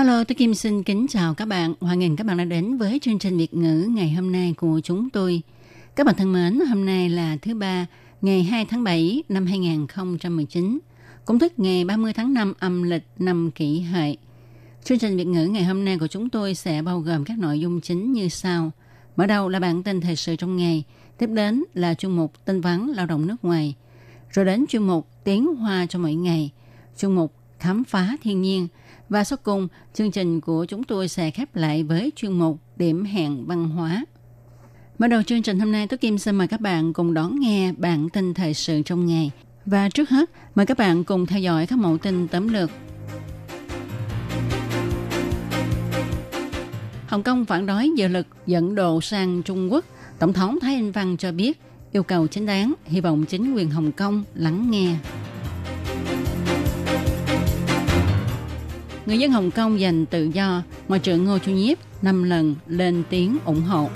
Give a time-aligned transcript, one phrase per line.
[0.00, 1.74] Hello, tôi Kim xin kính chào các bạn.
[1.80, 4.80] Hoan nghênh các bạn đã đến với chương trình Việt ngữ ngày hôm nay của
[4.84, 5.42] chúng tôi.
[5.96, 7.86] Các bạn thân mến, hôm nay là thứ ba,
[8.22, 10.78] ngày 2 tháng 7 năm 2019,
[11.24, 14.16] cũng tức ngày 30 tháng 5 âm lịch năm kỷ hợi.
[14.84, 17.60] Chương trình Việt ngữ ngày hôm nay của chúng tôi sẽ bao gồm các nội
[17.60, 18.70] dung chính như sau.
[19.16, 20.84] Mở đầu là bản tin thời sự trong ngày,
[21.18, 23.74] tiếp đến là chuyên mục tin vắn lao động nước ngoài,
[24.30, 26.50] rồi đến chuyên mục tiếng hoa cho mỗi ngày,
[26.98, 28.68] chuyên mục khám phá thiên nhiên
[29.10, 33.04] và sau cùng chương trình của chúng tôi sẽ khép lại với chuyên mục điểm
[33.04, 34.04] hẹn văn hóa.
[34.98, 37.72] Mở đầu chương trình hôm nay, tôi Kim xin mời các bạn cùng đón nghe
[37.72, 39.30] bản tin thời sự trong ngày.
[39.66, 42.70] Và trước hết, mời các bạn cùng theo dõi các mẫu tin tóm lược
[47.06, 49.84] Hồng Kông phản đối dự lực dẫn độ sang Trung Quốc.
[50.18, 51.60] Tổng thống Thái Anh Văn cho biết
[51.92, 54.96] yêu cầu chính đáng, hy vọng chính quyền Hồng Kông lắng nghe.
[59.06, 63.02] Người dân Hồng Kông giành tự do, Ngoại trưởng Ngô Chu Nhiếp năm lần lên
[63.10, 63.88] tiếng ủng hộ.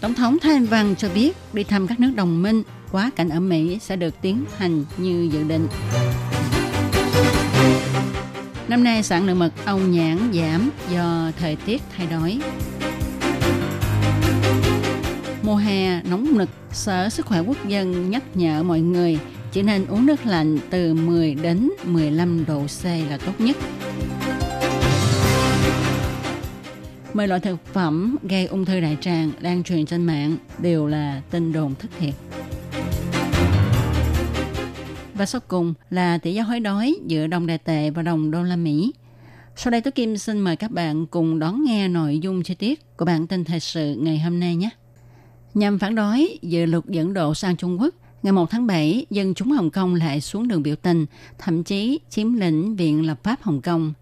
[0.00, 3.28] Tổng thống Thái Anh Văn cho biết đi thăm các nước đồng minh, quá cảnh
[3.28, 5.68] ở Mỹ sẽ được tiến hành như dự định.
[8.68, 12.38] Năm nay sản lượng mật ong nhãn giảm do thời tiết thay đổi.
[15.42, 19.18] Mùa hè nóng nực, Sở Sức khỏe Quốc dân nhắc nhở mọi người
[19.54, 23.56] chỉ nên uống nước lạnh từ 10 đến 15 độ C là tốt nhất.
[27.14, 31.22] 10 loại thực phẩm gây ung thư đại tràng đang truyền trên mạng đều là
[31.30, 32.14] tin đồn thất thiệt.
[35.14, 38.42] Và sau cùng là tỷ giá hối đoái giữa đồng đại tệ và đồng đô
[38.42, 38.92] la Mỹ.
[39.56, 42.96] Sau đây tôi Kim xin mời các bạn cùng đón nghe nội dung chi tiết
[42.96, 44.70] của bản tin thời sự ngày hôm nay nhé.
[45.54, 49.33] Nhằm phản đối dự luật dẫn độ sang Trung Quốc, ngày 1 tháng 7, dân
[49.33, 51.05] chúng Hồng Kông lại xuống đường biểu tình,
[51.37, 53.93] thậm chí chiếm lĩnh Viện Lập pháp Hồng Kông.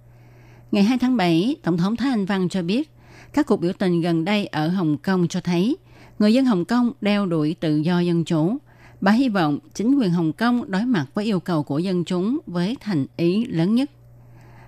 [0.71, 2.89] Ngày 2 tháng 7, Tổng thống Thái Anh Văn cho biết,
[3.33, 5.77] các cuộc biểu tình gần đây ở Hồng Kông cho thấy
[6.19, 8.57] người dân Hồng Kông đeo đuổi tự do dân chủ.
[9.01, 12.37] Bà hy vọng chính quyền Hồng Kông đối mặt với yêu cầu của dân chúng
[12.47, 13.91] với thành ý lớn nhất.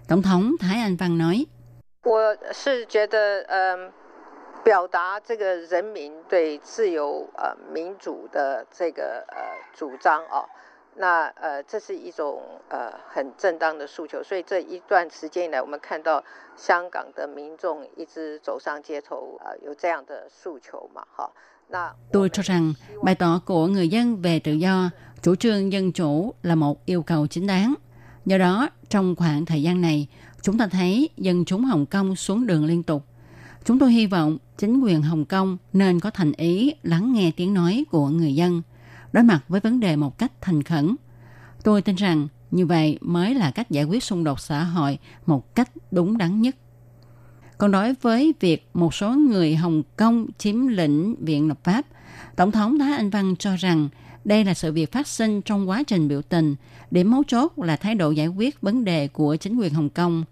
[0.07, 1.46] Tổng thống Thái Anh Văn nói,
[2.03, 3.91] 我是觉得，嗯、
[4.63, 9.38] 表达这个人民对自由、呃民主的这个呃
[9.74, 10.46] 主张哦，
[10.96, 16.24] 那呃这是一种呃很正当的诉求，所以这一段时间以来，我们看到
[16.57, 21.31] 香港的民众一直走上街头，呃有这样的诉求嘛，哈。
[21.72, 24.90] 那 Tôi cho rằng bày tỏ của người dân về tự do,
[25.22, 27.75] chủ trương dân chủ là một yêu cầu chính đáng.
[28.25, 30.07] Do đó, trong khoảng thời gian này,
[30.41, 33.02] chúng ta thấy dân chúng Hồng Kông xuống đường liên tục.
[33.64, 37.54] Chúng tôi hy vọng chính quyền Hồng Kông nên có thành ý lắng nghe tiếng
[37.54, 38.62] nói của người dân,
[39.12, 40.97] đối mặt với vấn đề một cách thành khẩn.
[41.62, 45.54] Tôi tin rằng như vậy mới là cách giải quyết xung đột xã hội một
[45.54, 46.56] cách đúng đắn nhất.
[47.58, 51.86] Còn đối với việc một số người Hồng Kông chiếm lĩnh Viện Lập pháp,
[52.36, 53.88] Tổng thống Thái Anh Văn cho rằng
[54.25, 56.56] đây là sự việc phát sinh trong quá trình biểu tình.
[56.91, 60.25] Điểm mấu chốt là thái độ giải quyết vấn đề của chính quyền Hồng Kông.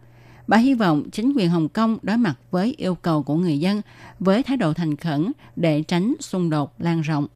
[0.47, 3.83] Bà hy vọng chính quyền Hồng Kông đối mặt với yêu cầu của người dân
[4.21, 7.27] với thái độ thành khẩn để tránh xung đột lan rộng.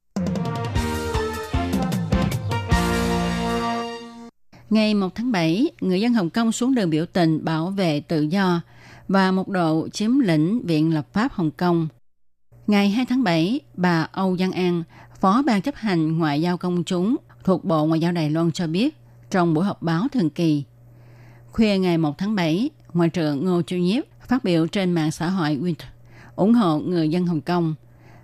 [4.70, 8.22] Ngày 1 tháng 7, người dân Hồng Kông xuống đường biểu tình bảo vệ tự
[8.22, 8.60] do
[9.08, 11.88] và một độ chiếm lĩnh Viện Lập pháp Hồng Kông.
[12.66, 14.82] Ngày 2 tháng 7, bà Âu Giang An,
[15.20, 18.66] Phó Ban chấp hành Ngoại giao công chúng thuộc Bộ Ngoại giao Đài Loan cho
[18.66, 18.96] biết
[19.30, 20.64] trong buổi họp báo thường kỳ.
[21.52, 25.28] Khuya ngày 1 tháng 7, Ngoại trưởng Ngô Chiêu Nhiếp phát biểu trên mạng xã
[25.28, 25.86] hội Twitter
[26.36, 27.74] ủng hộ người dân Hồng Kông.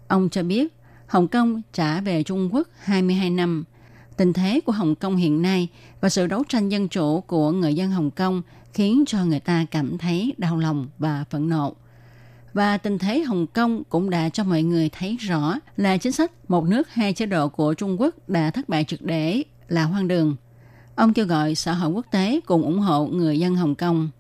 [0.08, 0.74] Ông cho biết,
[1.06, 3.64] Hồng Kông trả về Trung Quốc 22 năm.
[4.16, 5.69] Tình thế của Hồng Kông hiện nay
[6.00, 8.42] và sự đấu tranh dân chủ của người dân Hồng Kông
[8.72, 11.75] khiến cho người ta cảm thấy đau lòng và phẫn nộ.
[12.54, 16.50] Và tình thế Hồng Kông cũng đã cho mọi người thấy rõ là chính sách
[16.50, 20.08] một nước hai chế độ của Trung Quốc đã thất bại trực để là hoang
[20.08, 20.36] đường.
[20.94, 24.10] Ông kêu gọi xã hội quốc tế cùng ủng hộ người dân Hồng Kông.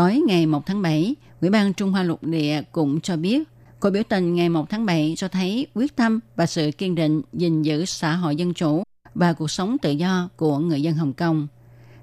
[0.00, 3.48] Tối ngày 1 tháng 7, Ủy ban Trung Hoa Lục Địa cũng cho biết
[3.80, 7.22] cuộc biểu tình ngày 1 tháng 7 cho thấy quyết tâm và sự kiên định
[7.32, 8.82] gìn giữ xã hội dân chủ
[9.14, 11.46] và cuộc sống tự do của người dân Hồng Kông.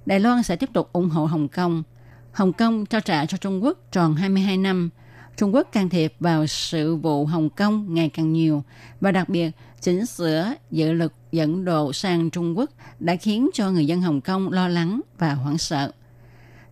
[0.06, 1.84] Đài Loan sẽ tiếp tục ủng hộ Hồng Kông.
[2.32, 4.90] Hồng Kông trao trả cho Trung Quốc tròn 22 năm.
[5.38, 8.64] Trung Quốc can thiệp vào sự vụ Hồng Kông ngày càng nhiều
[9.02, 9.52] và đặc biệt
[9.82, 14.22] chỉnh sửa dự lực dẫn độ sang Trung Quốc đã khiến cho người dân Hồng
[14.22, 15.92] Kông lo lắng và hoảng sợ.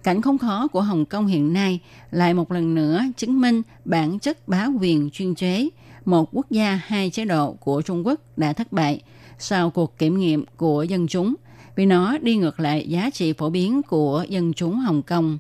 [0.06, 1.80] Cảnh không khó của Hồng Kông hiện nay
[2.12, 5.70] lại một lần nữa chứng minh bản chất bá quyền chuyên chế,
[6.06, 9.02] một quốc gia hai chế độ của Trung Quốc đã thất bại
[9.40, 11.36] sau cuộc kiểm nghiệm của dân chúng
[11.76, 15.38] vì nó đi ngược lại giá trị phổ biến của dân chúng Hồng Kông.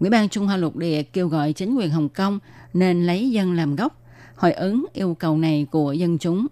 [0.00, 2.38] Ủy ban Trung Hoa Lục Địa kêu gọi chính quyền Hồng Kông
[2.74, 4.00] nên lấy dân làm gốc,
[4.36, 6.46] hồi ứng yêu cầu này của dân chúng.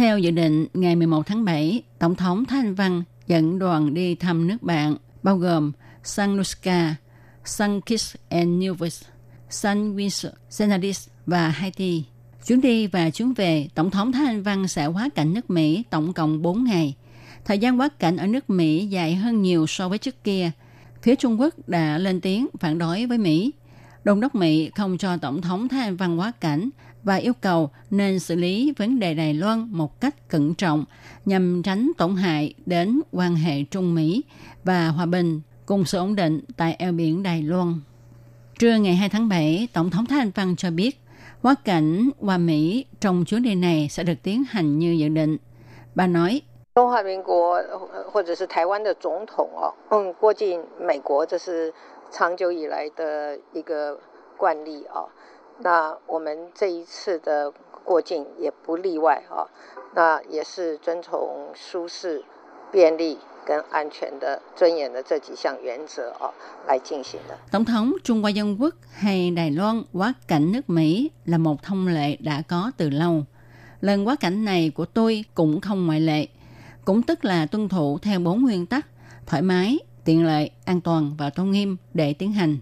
[0.00, 4.46] Theo dự định, ngày 11 tháng 7, Tổng thống Thanh Văn dẫn đoàn đi thăm
[4.46, 6.94] nước bạn, bao gồm Sanuska,
[7.44, 9.02] San Kitts and Nevis,
[9.50, 12.04] San Vincent, Grenadines và Haiti.
[12.46, 15.82] Chuyến đi và chuyến về, Tổng thống Thái Anh Văn sẽ quá cảnh nước Mỹ
[15.90, 16.94] tổng cộng 4 ngày.
[17.44, 20.50] Thời gian quá cảnh ở nước Mỹ dài hơn nhiều so với trước kia.
[21.02, 23.52] Phía Trung Quốc đã lên tiếng phản đối với Mỹ.
[24.04, 26.70] Đồng đốc Mỹ không cho Tổng thống Thái Anh Văn quá cảnh
[27.04, 30.84] và yêu cầu nên xử lý vấn đề Đài Loan một cách cẩn trọng
[31.24, 34.22] nhằm tránh tổn hại đến quan hệ Trung Mỹ
[34.64, 37.74] và hòa bình cùng sự ổn định tại eo biển Đài Loan.
[38.58, 41.00] Trưa ngày 2 tháng 7, Tổng thống Thái Anh Văn cho biết
[41.42, 45.36] quá cảnh qua Mỹ trong chuyến đi này sẽ được tiến hành như dự định.
[45.94, 46.42] Bà nói,
[55.59, 57.15] 中华民国或者是台湾的总统哦，嗯，过境美国这是长久以来的一个惯例哦。
[57.17, 57.53] 那我们这一次的
[57.83, 59.47] 过境也不例外啊，
[59.93, 62.23] 那也是遵从舒适、
[62.71, 66.31] 便利跟安全的尊严的这几项原则啊
[66.67, 67.37] 来进行的。
[67.51, 71.63] Tổng thống Trung Hoa Dân Quốc hay Đài Loan quá cảnh nước Mỹ là một
[71.63, 73.25] thông lệ đã có từ lâu.
[73.81, 76.27] Lần quá cảnh này của tôi cũng không ngoại lệ,
[76.85, 78.85] cũng tức là tuân thủ theo bốn nguyên tắc
[79.25, 82.57] thoải mái, tiện lợi, an toàn và tôn nghiêm để tiến hành.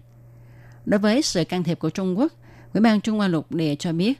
[0.84, 2.32] Đối với sự can thiệp của Trung Quốc,
[2.73, 4.19] Ủy ban Trung Hoa Lục Địa cho biết,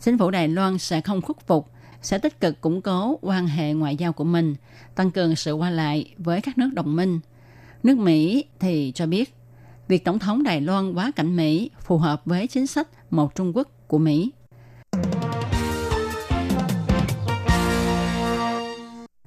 [0.00, 1.70] chính phủ Đài Loan sẽ không khuất phục,
[2.02, 4.54] sẽ tích cực củng cố quan hệ ngoại giao của mình,
[4.94, 7.20] tăng cường sự qua lại với các nước đồng minh.
[7.82, 9.34] Nước Mỹ thì cho biết,
[9.88, 13.56] việc Tổng thống Đài Loan quá cảnh Mỹ phù hợp với chính sách một Trung
[13.56, 14.30] Quốc của Mỹ.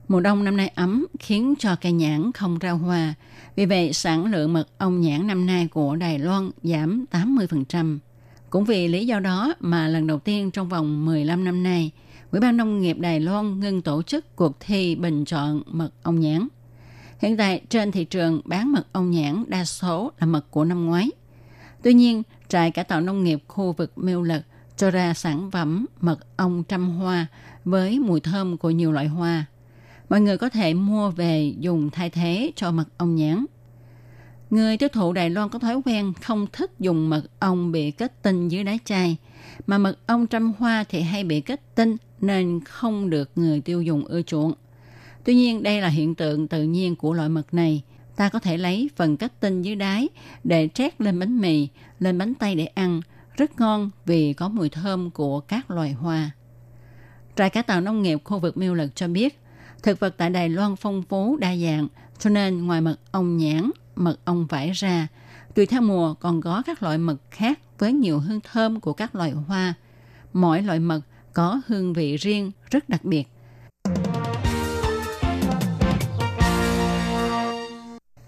[0.08, 3.14] Mùa đông năm nay ấm khiến cho cây nhãn không ra hoa.
[3.56, 8.00] Vì vậy, sản lượng mật ong nhãn năm nay của Đài Loan giảm 80%.
[8.54, 11.92] Cũng vì lý do đó mà lần đầu tiên trong vòng 15 năm nay,
[12.32, 16.20] Ủy ban Nông nghiệp Đài Loan ngưng tổ chức cuộc thi bình chọn mật ong
[16.20, 16.48] nhãn.
[17.20, 20.86] Hiện tại trên thị trường bán mật ong nhãn đa số là mật của năm
[20.86, 21.10] ngoái.
[21.84, 24.42] Tuy nhiên, trại cải tạo nông nghiệp khu vực Miêu Lật
[24.78, 27.28] cho ra sản phẩm mật ong trăm hoa
[27.66, 29.46] với mùi thơm của nhiều loại hoa.
[30.10, 33.46] Mọi người có thể mua về dùng thay thế cho mật ong nhãn.
[34.54, 38.22] Người tiêu thụ Đài Loan có thói quen không thích dùng mật ong bị kết
[38.22, 39.18] tinh dưới đáy chai,
[39.68, 43.82] mà mật ong trăm hoa thì hay bị kết tinh nên không được người tiêu
[43.82, 44.54] dùng ưa chuộng.
[45.24, 47.84] Tuy nhiên đây là hiện tượng tự nhiên của loại mật này.
[48.16, 50.10] Ta có thể lấy phần kết tinh dưới đáy
[50.44, 51.68] để trét lên bánh mì,
[52.00, 53.02] lên bánh tay để ăn.
[53.38, 56.32] Rất ngon vì có mùi thơm của các loài hoa.
[57.36, 59.40] Trại cá tàu nông nghiệp khu vực Miêu Lực cho biết,
[59.84, 61.88] thực vật tại Đài Loan phong phú đa dạng,
[62.20, 65.08] cho nên ngoài mật ong nhãn, mật ong vải ra,
[65.56, 69.16] tùy theo mùa còn có các loại mật khác với nhiều hương thơm của các
[69.16, 69.74] loại hoa.
[70.34, 71.02] Mỗi loại mật
[71.34, 73.28] có hương vị riêng rất đặc biệt.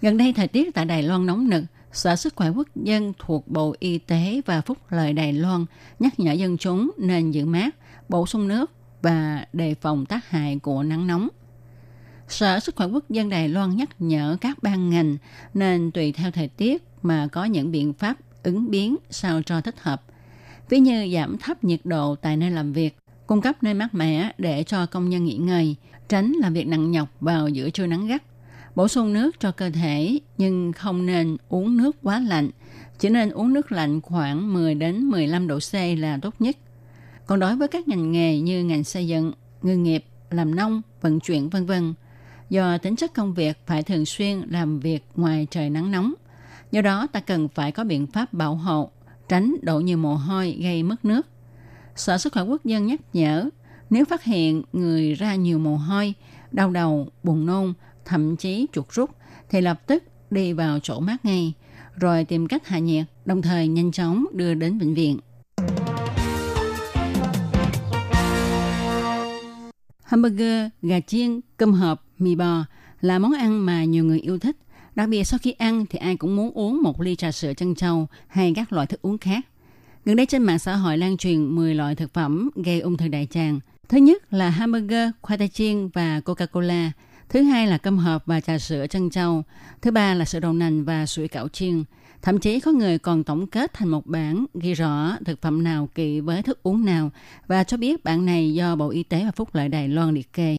[0.02, 3.48] Gần đây thời tiết tại Đài Loan nóng nực, Sở Sức khỏe Quốc dân thuộc
[3.48, 5.66] Bộ Y tế và Phúc lợi Đài Loan
[6.00, 7.76] nhắc nhở dân chúng nên giữ mát,
[8.10, 11.28] bổ sung nước và đề phòng tác hại của nắng nóng.
[12.28, 15.18] Sở Sức khỏe Quốc dân Đài Loan nhắc nhở các ban ngành
[15.54, 19.76] nên tùy theo thời tiết mà có những biện pháp ứng biến sao cho thích
[19.82, 20.02] hợp.
[20.70, 24.32] Ví như giảm thấp nhiệt độ tại nơi làm việc, cung cấp nơi mát mẻ
[24.38, 25.76] để cho công nhân nghỉ ngơi,
[26.10, 28.24] tránh làm việc nặng nhọc vào giữa trưa nắng gắt.
[28.76, 32.50] Bổ sung nước cho cơ thể nhưng không nên uống nước quá lạnh,
[33.00, 36.58] chỉ nên uống nước lạnh khoảng 10 đến 15 độ C là tốt nhất.
[37.26, 41.20] Còn đối với các ngành nghề như ngành xây dựng, ngư nghiệp, làm nông, vận
[41.20, 41.94] chuyển vân vân,
[42.50, 46.14] do tính chất công việc phải thường xuyên làm việc ngoài trời nắng nóng.
[46.72, 48.92] Do đó ta cần phải có biện pháp bảo hộ,
[49.30, 51.28] tránh đổ nhiều mồ hôi gây mất nước.
[51.96, 53.50] Sở Sức khỏe Quốc dân nhắc nhở,
[53.90, 56.14] nếu phát hiện người ra nhiều mồ hôi,
[56.52, 57.74] đau đầu, buồn nôn,
[58.06, 59.10] thậm chí chuột rút,
[59.50, 61.54] thì lập tức đi vào chỗ mát ngay,
[61.96, 65.20] rồi tìm cách hạ nhiệt, đồng thời nhanh chóng đưa đến bệnh viện.
[70.04, 72.66] Hamburger, gà chiên, cơm hộp, mì bò
[73.02, 74.58] là món ăn mà nhiều người yêu thích.
[74.96, 77.76] Đặc biệt sau khi ăn thì ai cũng muốn uống một ly trà sữa chân
[77.76, 79.46] trâu hay các loại thức uống khác.
[80.06, 83.08] Gần đây trên mạng xã hội lan truyền 10 loại thực phẩm gây ung thư
[83.08, 83.60] đại tràng.
[83.90, 86.90] Thứ nhất là hamburger, khoai tây chiên và Coca-Cola.
[87.30, 89.44] Thứ hai là cơm hộp và trà sữa chân trâu.
[89.82, 91.84] Thứ ba là sữa đậu nành và sủi cảo chiên.
[92.22, 95.90] Thậm chí có người còn tổng kết thành một bản ghi rõ thực phẩm nào
[95.96, 97.12] kỵ với thức uống nào
[97.48, 100.34] và cho biết bản này do Bộ Y tế và Phúc lợi Đài Loan liệt
[100.34, 100.58] kê.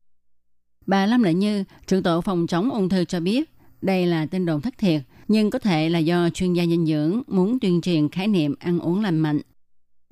[0.86, 3.50] Bà Lâm Lệ Như, trưởng tổ phòng chống ung thư cho biết,
[3.82, 7.22] đây là tin đồn thất thiệt, nhưng có thể là do chuyên gia dinh dưỡng
[7.26, 9.40] muốn tuyên truyền khái niệm ăn uống lành mạnh.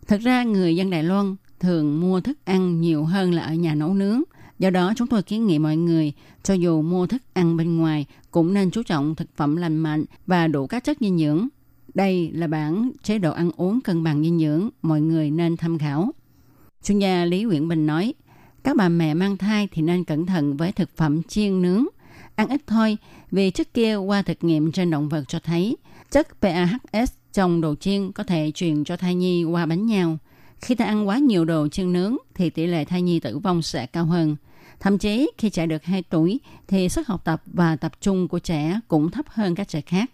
[0.07, 3.75] Thực ra người dân Đài Loan thường mua thức ăn nhiều hơn là ở nhà
[3.75, 4.23] nấu nướng.
[4.59, 6.13] Do đó chúng tôi kiến nghị mọi người,
[6.43, 10.05] cho dù mua thức ăn bên ngoài, cũng nên chú trọng thực phẩm lành mạnh
[10.27, 11.49] và đủ các chất dinh dưỡng.
[11.95, 15.79] Đây là bản chế độ ăn uống cân bằng dinh dưỡng, mọi người nên tham
[15.79, 16.11] khảo.
[16.83, 18.15] Chuyên gia Lý Nguyễn Bình nói,
[18.65, 21.87] các bà mẹ mang thai thì nên cẩn thận với thực phẩm chiên nướng.
[22.35, 22.97] Ăn ít thôi,
[23.31, 25.77] vì trước kia qua thực nghiệm trên động vật cho thấy
[26.11, 30.19] chất PAHS trong đồ chiên có thể truyền cho thai nhi qua bánh nhau.
[30.61, 33.63] Khi ta ăn quá nhiều đồ chiên nướng thì tỷ lệ thai nhi tử vong
[33.63, 34.37] sẽ cao hơn.
[34.81, 38.39] Thậm chí khi trẻ được 2 tuổi thì sức học tập và tập trung của
[38.39, 40.11] trẻ cũng thấp hơn các trẻ khác.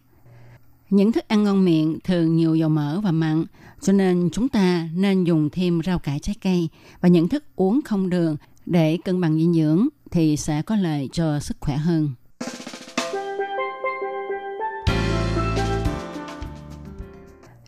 [0.91, 3.45] Những thức ăn ngon miệng thường nhiều dầu mỡ và mặn,
[3.81, 6.69] cho nên chúng ta nên dùng thêm rau cải trái cây
[7.01, 11.09] và những thức uống không đường để cân bằng dinh dưỡng thì sẽ có lợi
[11.13, 12.11] cho sức khỏe hơn.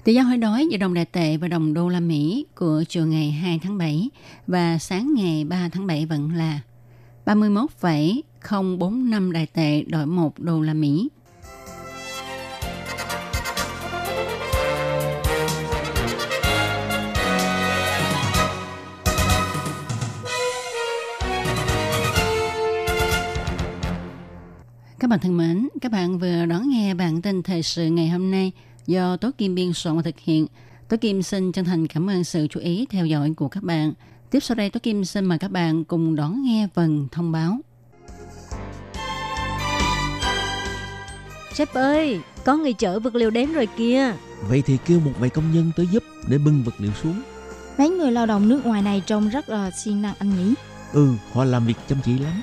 [0.04, 3.06] Tỷ giá hối đoái giữa đồng đại tệ và đồng đô la Mỹ của chiều
[3.06, 4.10] ngày 2 tháng 7
[4.46, 6.60] và sáng ngày 3 tháng 7 vẫn là
[7.24, 11.08] 31,045 đại tệ đổi 1 đô la Mỹ.
[25.12, 28.52] Bạn thân mến, các bạn vừa đón nghe bản tin thời sự ngày hôm nay
[28.86, 30.46] do Tố Kim biên soạn và thực hiện.
[30.88, 33.92] Tố Kim xin chân thành cảm ơn sự chú ý theo dõi của các bạn.
[34.30, 37.58] Tiếp sau đây Tố Kim xin mời các bạn cùng đón nghe phần thông báo.
[41.54, 44.12] Sếp ơi, có người chở vật liệu đến rồi kìa.
[44.48, 47.22] Vậy thì kêu một vài công nhân tới giúp để bưng vật liệu xuống.
[47.78, 50.54] Mấy người lao động nước ngoài này trông rất là siêng năng anh nhỉ?
[50.92, 52.42] Ừ, họ làm việc chăm chỉ lắm.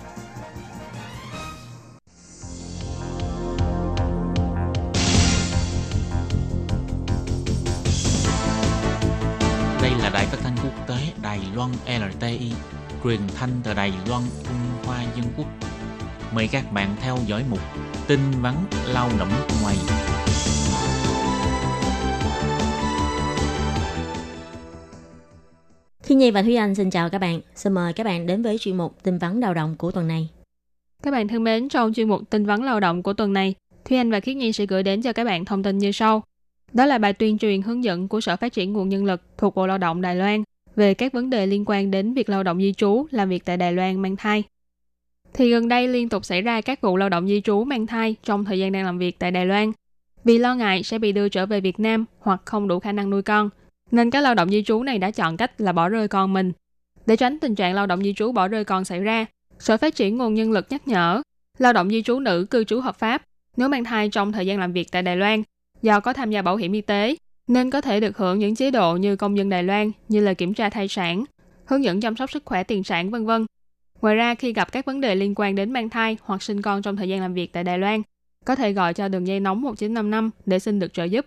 [11.55, 12.51] Loan LTI,
[13.03, 15.47] truyền thanh từ Đài Loan, Trung Hoa Dân Quốc.
[16.35, 17.59] Mời các bạn theo dõi mục
[18.07, 18.55] tin vắn
[18.87, 19.29] lao động
[19.61, 19.75] ngoài.
[26.03, 27.41] Khi Nhi và Thúy Anh xin chào các bạn.
[27.55, 30.29] Xin mời các bạn đến với chuyên mục tin vắn lao động của tuần này.
[31.03, 33.55] Các bạn thân mến, trong chuyên mục tin vắn lao động của tuần này,
[33.85, 36.23] Thúy Anh và Khiết Nhi sẽ gửi đến cho các bạn thông tin như sau.
[36.73, 39.55] Đó là bài tuyên truyền hướng dẫn của Sở Phát triển Nguồn Nhân lực thuộc
[39.55, 40.43] Bộ Lao động Đài Loan
[40.75, 43.57] về các vấn đề liên quan đến việc lao động di trú làm việc tại
[43.57, 44.43] Đài Loan mang thai.
[45.33, 48.15] Thì gần đây liên tục xảy ra các vụ lao động di trú mang thai
[48.23, 49.71] trong thời gian đang làm việc tại Đài Loan.
[50.23, 53.09] Vì lo ngại sẽ bị đưa trở về Việt Nam hoặc không đủ khả năng
[53.09, 53.49] nuôi con,
[53.91, 56.51] nên các lao động di trú này đã chọn cách là bỏ rơi con mình.
[57.05, 59.25] Để tránh tình trạng lao động di trú bỏ rơi con xảy ra,
[59.59, 61.21] Sở Phát triển Nguồn Nhân lực nhắc nhở
[61.57, 63.21] lao động di trú nữ cư trú hợp pháp
[63.57, 65.43] nếu mang thai trong thời gian làm việc tại Đài Loan
[65.81, 67.15] do có tham gia bảo hiểm y tế
[67.47, 70.33] nên có thể được hưởng những chế độ như công dân Đài Loan như là
[70.33, 71.23] kiểm tra thai sản,
[71.65, 73.45] hướng dẫn chăm sóc sức khỏe tiền sản vân vân.
[74.01, 76.81] Ngoài ra khi gặp các vấn đề liên quan đến mang thai hoặc sinh con
[76.81, 78.01] trong thời gian làm việc tại Đài Loan,
[78.45, 81.25] có thể gọi cho đường dây nóng 1955 để xin được trợ giúp.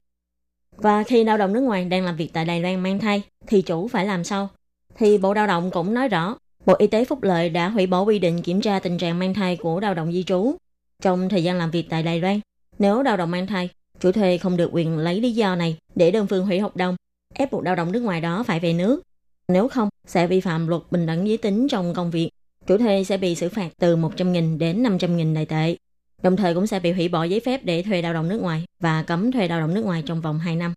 [0.77, 3.63] Và khi lao động nước ngoài đang làm việc tại Đài Loan mang thai thì
[3.63, 4.49] chủ phải làm sao?
[4.97, 8.03] Thì Bộ Lao động cũng nói rõ, Bộ Y tế Phúc Lợi đã hủy bỏ
[8.03, 10.57] quy định kiểm tra tình trạng mang thai của lao động di trú
[11.03, 12.41] trong thời gian làm việc tại Đài Loan.
[12.79, 13.71] Nếu lao động mang thai
[14.05, 16.97] chủ thuê không được quyền lấy lý do này để đơn phương hủy hợp đồng,
[17.35, 19.03] ép buộc lao động nước ngoài đó phải về nước.
[19.49, 22.31] Nếu không, sẽ vi phạm luật bình đẳng giới tính trong công việc.
[22.67, 25.77] Chủ thuê sẽ bị xử phạt từ 100.000 đến 500.000 đại tệ.
[26.23, 28.65] Đồng thời cũng sẽ bị hủy bỏ giấy phép để thuê lao động nước ngoài
[28.81, 30.75] và cấm thuê lao động nước ngoài trong vòng 2 năm.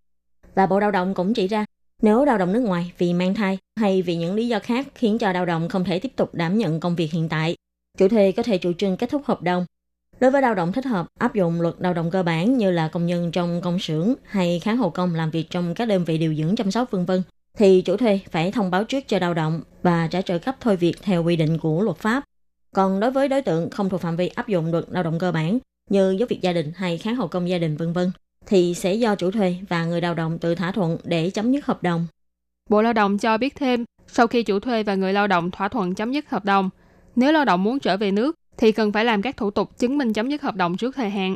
[0.55, 1.65] Và Bộ Lao động cũng chỉ ra,
[2.01, 5.17] nếu lao động nước ngoài vì mang thai hay vì những lý do khác khiến
[5.17, 7.55] cho lao động không thể tiếp tục đảm nhận công việc hiện tại,
[7.97, 9.65] chủ thuê có thể chủ trương kết thúc hợp đồng
[10.19, 12.87] Đối với lao động thích hợp áp dụng luật lao động cơ bản như là
[12.87, 16.17] công nhân trong công xưởng hay kháng hộ công làm việc trong các đơn vị
[16.17, 17.23] điều dưỡng chăm sóc vân vân
[17.57, 20.75] thì chủ thuê phải thông báo trước cho lao động và trả trợ cấp thôi
[20.75, 22.23] việc theo quy định của luật pháp.
[22.75, 25.31] Còn đối với đối tượng không thuộc phạm vi áp dụng luật lao động cơ
[25.31, 28.11] bản như giúp việc gia đình hay kháng hộ công gia đình vân vân
[28.45, 31.65] thì sẽ do chủ thuê và người lao động tự thỏa thuận để chấm dứt
[31.65, 32.07] hợp đồng.
[32.69, 35.67] Bộ Lao động cho biết thêm, sau khi chủ thuê và người lao động thỏa
[35.67, 36.69] thuận chấm dứt hợp đồng,
[37.15, 39.97] nếu lao động muốn trở về nước thì cần phải làm các thủ tục chứng
[39.97, 41.35] minh chấm dứt hợp đồng trước thời hạn.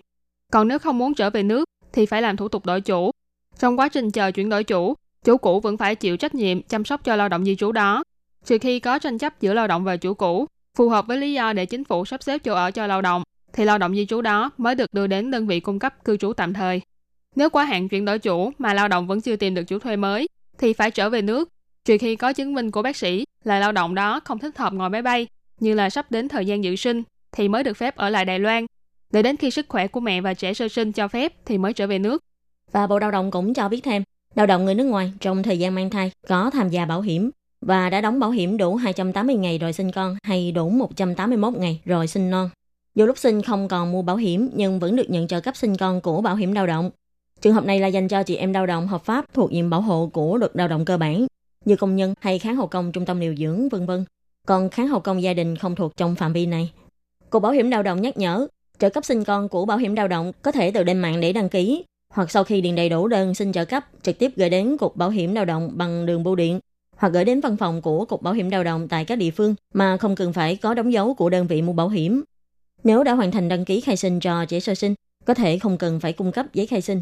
[0.52, 3.12] Còn nếu không muốn trở về nước thì phải làm thủ tục đổi chủ.
[3.60, 6.86] Trong quá trình chờ chuyển đổi chủ, chủ cũ vẫn phải chịu trách nhiệm chăm
[6.86, 8.04] sóc cho lao động di trú đó.
[8.46, 10.46] Trừ khi có tranh chấp giữa lao động và chủ cũ,
[10.78, 13.24] phù hợp với lý do để chính phủ sắp xếp chỗ ở cho lao động,
[13.54, 16.18] thì lao động di trú đó mới được đưa đến đơn vị cung cấp cư
[16.18, 16.82] trú tạm thời.
[17.36, 19.96] Nếu quá hạn chuyển đổi chủ mà lao động vẫn chưa tìm được chủ thuê
[19.96, 21.50] mới, thì phải trở về nước,
[21.86, 24.74] trừ khi có chứng minh của bác sĩ là lao động đó không thích hợp
[24.74, 25.28] ngồi máy bay,
[25.60, 28.40] như là sắp đến thời gian dự sinh thì mới được phép ở lại Đài
[28.40, 28.66] Loan.
[29.12, 31.74] Để đến khi sức khỏe của mẹ và trẻ sơ sinh cho phép thì mới
[31.74, 32.24] trở về nước.
[32.72, 34.04] Và Bộ Lao động cũng cho biết thêm,
[34.36, 37.30] lao động người nước ngoài trong thời gian mang thai có tham gia bảo hiểm
[37.62, 41.82] và đã đóng bảo hiểm đủ 280 ngày rồi sinh con hay đủ 181 ngày
[41.86, 42.50] rồi sinh non.
[42.96, 45.78] Dù lúc sinh không còn mua bảo hiểm nhưng vẫn được nhận trợ cấp sinh
[45.78, 46.92] con của bảo hiểm lao động.
[47.42, 49.82] Trường hợp này là dành cho chị em lao động hợp pháp thuộc diện bảo
[49.82, 51.28] hộ của luật lao động cơ bản
[51.66, 54.06] như công nhân hay kháng hậu công trung tâm điều dưỡng vân vân.
[54.48, 56.72] Còn kháng hậu công gia đình không thuộc trong phạm vi này.
[57.32, 58.48] Cục Bảo hiểm lao động nhắc nhở,
[58.80, 61.34] trợ cấp sinh con của Bảo hiểm lao động có thể từ lên mạng để
[61.34, 64.50] đăng ký, hoặc sau khi điền đầy đủ đơn xin trợ cấp, trực tiếp gửi
[64.50, 66.60] đến Cục Bảo hiểm lao động bằng đường bưu điện,
[66.98, 69.56] hoặc gửi đến văn phòng của Cục Bảo hiểm lao động tại các địa phương
[69.74, 72.24] mà không cần phải có đóng dấu của đơn vị mua bảo hiểm.
[72.84, 75.78] Nếu đã hoàn thành đăng ký khai sinh cho trẻ sơ sinh, có thể không
[75.78, 77.02] cần phải cung cấp giấy khai sinh.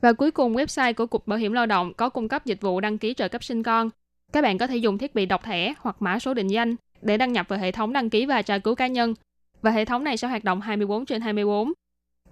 [0.00, 2.80] Và cuối cùng, website của Cục Bảo hiểm Lao động có cung cấp dịch vụ
[2.80, 3.90] đăng ký trợ cấp sinh con.
[4.32, 7.16] Các bạn có thể dùng thiết bị đọc thẻ hoặc mã số định danh để
[7.16, 9.14] đăng nhập vào hệ thống đăng ký và tra cứu cá nhân
[9.62, 11.72] và hệ thống này sẽ hoạt động 24 trên 24.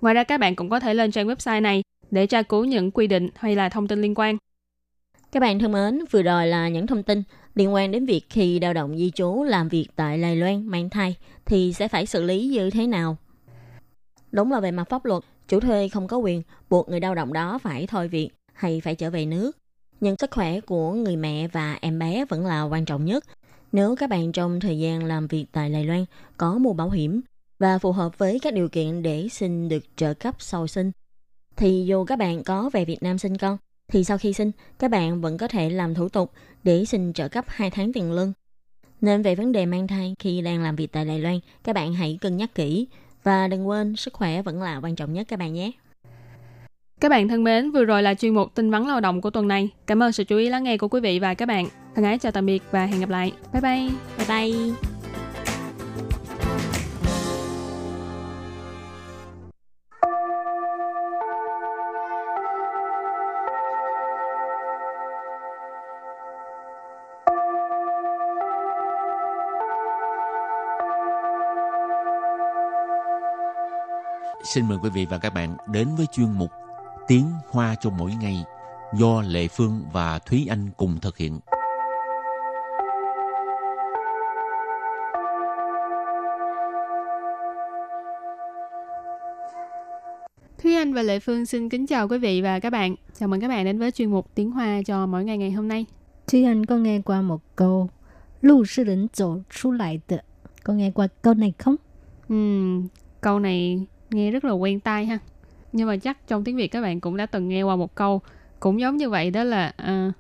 [0.01, 2.90] Ngoài ra các bạn cũng có thể lên trang website này để tra cứu những
[2.90, 4.37] quy định hay là thông tin liên quan.
[5.33, 7.23] Các bạn thân mến, vừa rồi là những thông tin
[7.55, 10.90] liên quan đến việc khi lao động di trú làm việc tại Đài Loan mang
[10.90, 13.16] thai thì sẽ phải xử lý như thế nào.
[14.33, 17.33] Đúng là về mặt pháp luật, chủ thuê không có quyền buộc người lao động
[17.33, 19.57] đó phải thôi việc hay phải trở về nước.
[20.01, 23.25] Nhưng sức khỏe của người mẹ và em bé vẫn là quan trọng nhất
[23.72, 26.04] nếu các bạn trong thời gian làm việc tại Đài Loan
[26.37, 27.20] có mua bảo hiểm
[27.59, 30.92] và phù hợp với các điều kiện để xin được trợ cấp sau sinh,
[31.56, 34.90] thì dù các bạn có về Việt Nam sinh con, thì sau khi sinh, các
[34.90, 36.33] bạn vẫn có thể làm thủ tục
[36.64, 38.33] để xin trợ cấp 2 tháng tiền lương.
[39.00, 41.94] Nên về vấn đề mang thai khi đang làm việc tại Đài Loan, các bạn
[41.94, 42.87] hãy cân nhắc kỹ
[43.22, 45.72] và đừng quên sức khỏe vẫn là quan trọng nhất các bạn nhé.
[47.00, 49.48] Các bạn thân mến, vừa rồi là chuyên mục tin vắn lao động của tuần
[49.48, 49.70] này.
[49.86, 51.66] Cảm ơn sự chú ý lắng nghe của quý vị và các bạn.
[51.94, 53.32] Thân ái chào tạm biệt và hẹn gặp lại.
[53.52, 53.88] Bye bye.
[54.18, 54.74] Bye bye.
[74.44, 76.50] Xin mời quý vị và các bạn đến với chuyên mục
[77.11, 78.44] Tiếng Hoa cho mỗi ngày
[78.94, 81.40] do Lệ Phương và Thúy Anh cùng thực hiện.
[90.62, 92.94] Thúy Anh và Lệ Phương xin kính chào quý vị và các bạn.
[93.18, 95.68] Chào mừng các bạn đến với chuyên mục Tiếng Hoa cho mỗi ngày ngày hôm
[95.68, 95.87] nay.
[96.27, 97.88] Thúy Anh có nghe qua một câu
[98.40, 100.18] Lù sư rỉnh tổ xuất lại de.
[100.64, 101.77] Có nghe qua câu này không?
[102.29, 102.88] Ừm,
[103.20, 105.18] câu này nghe rất là quen tai ha.
[105.72, 108.20] Nhưng mà chắc trong tiếng Việt các bạn cũng đã từng nghe qua một câu
[108.61, 110.12] cũng giống như vậy đó là à,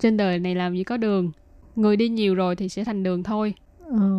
[0.00, 1.30] trên đời này làm gì có đường,
[1.76, 3.54] người đi nhiều rồi thì sẽ thành đường thôi.
[3.90, 4.10] Ờ,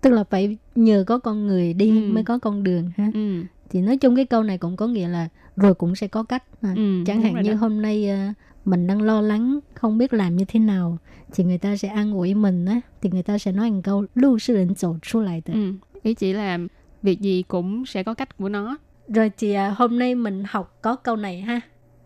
[0.00, 2.12] tức là phải nhờ có con người đi Ừ.
[2.12, 3.10] mới có con đường ha.
[3.14, 3.42] Ừ.
[3.70, 6.42] Thì nói chung cái câu này cũng có nghĩa là rồi cũng sẽ có cách.
[6.62, 6.72] À.
[6.76, 7.56] Ừ, Chẳng hạn như đó.
[7.56, 10.98] hôm nay à, mình đang lo lắng không biết làm như thế nào
[11.34, 14.04] thì người ta sẽ an ủi mình á thì người ta sẽ nói một câu
[14.14, 15.54] lưu sư rỉnh tổ xuất lại de.
[15.54, 15.72] Ừ.
[16.02, 16.58] Ý chỉ là
[17.02, 18.76] việc gì cũng sẽ có cách của nó.
[19.07, 21.61] Rồi thì à, hôm nay mình học có câu này ha.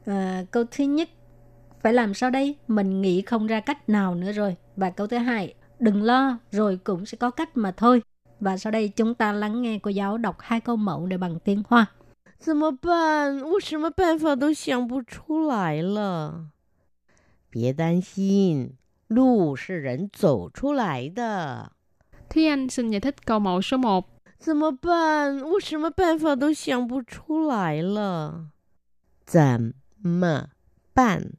[0.06, 1.10] À, câu thứ nhất
[1.82, 2.56] phải làm sao đây?
[2.68, 4.56] Mình nghĩ không ra cách nào nữa rồi.
[4.76, 8.02] Và câu thứ hai, đừng lo, rồi cũng sẽ có cách mà thôi.
[8.40, 11.40] Và sau đây chúng ta lắng nghe cô giáo đọc hai câu mẫu để bằng
[11.40, 11.86] tiếng Hoa.
[12.38, 13.42] 怎么办？
[13.42, 16.52] 我什么办法都想不出来了。
[17.50, 18.74] 别担心，
[19.08, 21.72] 路是人走出来的。
[22.30, 24.06] Thúy Anh xin giải thích câu mẫu số 1.
[24.40, 25.42] 怎么办？
[25.42, 28.52] 我什么办法都想不出来了。
[29.26, 30.50] 怎么
[30.94, 31.34] 办？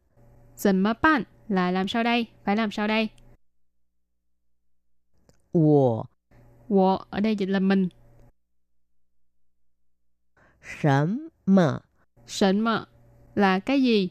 [0.57, 2.27] Dần mơ ban là làm sao đây?
[2.45, 3.11] Phải làm sao đây?
[5.53, 6.07] 我
[6.69, 7.91] Wo ở đây dịch là mình.
[10.61, 11.83] 什么
[12.27, 12.87] Sịnh mơ
[13.35, 14.11] là cái gì?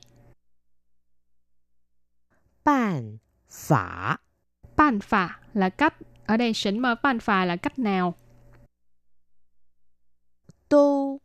[2.64, 4.20] 办法
[4.76, 5.96] Ban phà là cách.
[6.26, 8.16] Ở đây sỉnh mơ ban phà là cách nào?
[10.70, 11.22] 都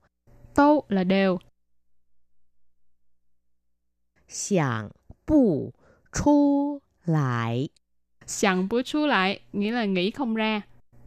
[0.55, 1.39] Tô là đều.
[4.29, 4.91] 想
[5.25, 5.73] 不
[6.13, 7.69] 出来。
[8.27, 10.63] Sẵn bữa chú lại nghĩa là nghĩ không ra.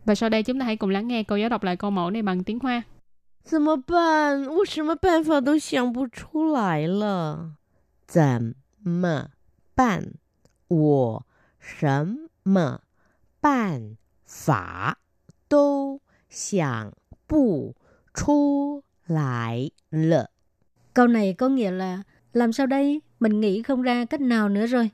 [0.05, 2.09] Và sau đây chúng ta hãy cùng lắng nghe cô giáo đọc lại câu mẫu
[2.09, 2.83] này bằng tiếng Hoa.
[3.43, 4.47] 怎么办？
[4.47, 7.57] 我什么办法都想不出来了。
[8.07, 9.31] 怎么
[9.75, 10.13] 办？
[10.69, 11.25] 我
[11.59, 12.81] 什么
[13.41, 14.99] 办法
[15.49, 16.93] 都想
[17.27, 17.75] 不出
[19.07, 20.29] 来了。
[20.93, 22.03] Câu này có nghĩa là
[22.33, 23.01] làm sao đây?
[23.19, 24.89] Mình nghĩ không ra cách nào nữa rồi.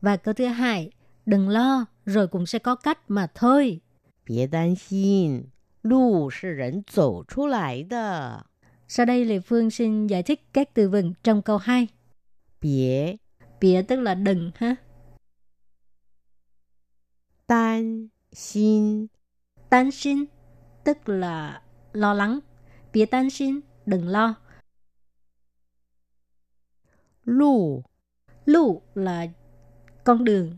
[0.00, 0.90] Và câu thứ hai,
[1.26, 3.80] đừng lo, rồi cũng sẽ có cách mà thôi.
[4.26, 5.50] 别担心，
[5.82, 8.46] 路是人走出来的。
[8.88, 11.88] Sau đây Lê Phương xin giải thích các từ vựng trong câu 2.
[12.60, 13.16] 别
[13.60, 14.76] Bịa tức là đừng ha.
[17.46, 19.08] 担心，
[19.70, 20.24] Tan xin
[20.84, 22.40] tức là lo lắng.
[22.92, 24.34] Bịa tan xin, đừng lo.
[27.24, 27.82] 路
[28.46, 29.26] Lù là
[30.04, 30.56] con đường.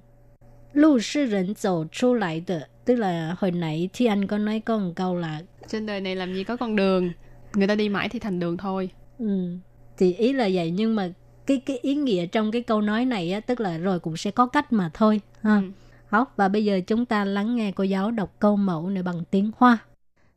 [0.72, 2.60] Lù sư rỉnh dầu chu lại de.
[2.84, 6.16] Tức là hồi nãy thì anh có nói có một câu là Trên đời này
[6.16, 7.10] làm gì có con đường.
[7.54, 8.90] Người ta đi mãi thì thành đường thôi.
[9.18, 9.56] ừ,
[9.98, 11.12] thì ý là vậy nhưng mà
[11.46, 14.30] cái cái ý nghĩa trong cái câu nói này á, tức là rồi cũng sẽ
[14.30, 15.56] có cách mà thôi ha.
[15.56, 15.62] Ừ.
[16.08, 19.24] Học và bây giờ chúng ta lắng nghe cô giáo đọc câu mẫu này bằng
[19.30, 19.78] tiếng Hoa.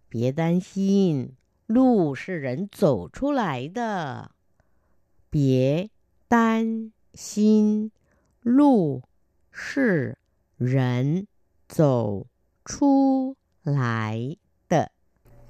[0.09, 1.33] 别担心，
[1.67, 4.31] 路是人走出来的。
[5.29, 5.89] 别
[6.27, 7.91] 担心，
[8.41, 9.03] 路
[9.51, 10.17] 是
[10.57, 11.27] 人
[11.67, 12.27] 走
[12.65, 14.37] 出来
[14.69, 14.91] 的。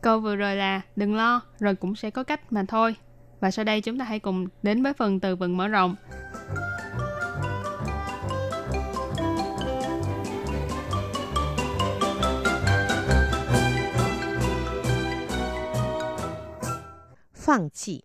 [0.02, 2.96] Câu vừa rồi là đừng lo, rồi cũng sẽ có cách mà thôi.
[3.40, 5.96] Và sau đây chúng ta hãy cùng đến với phần từ vựng mở rộng.
[17.48, 18.04] 放弃，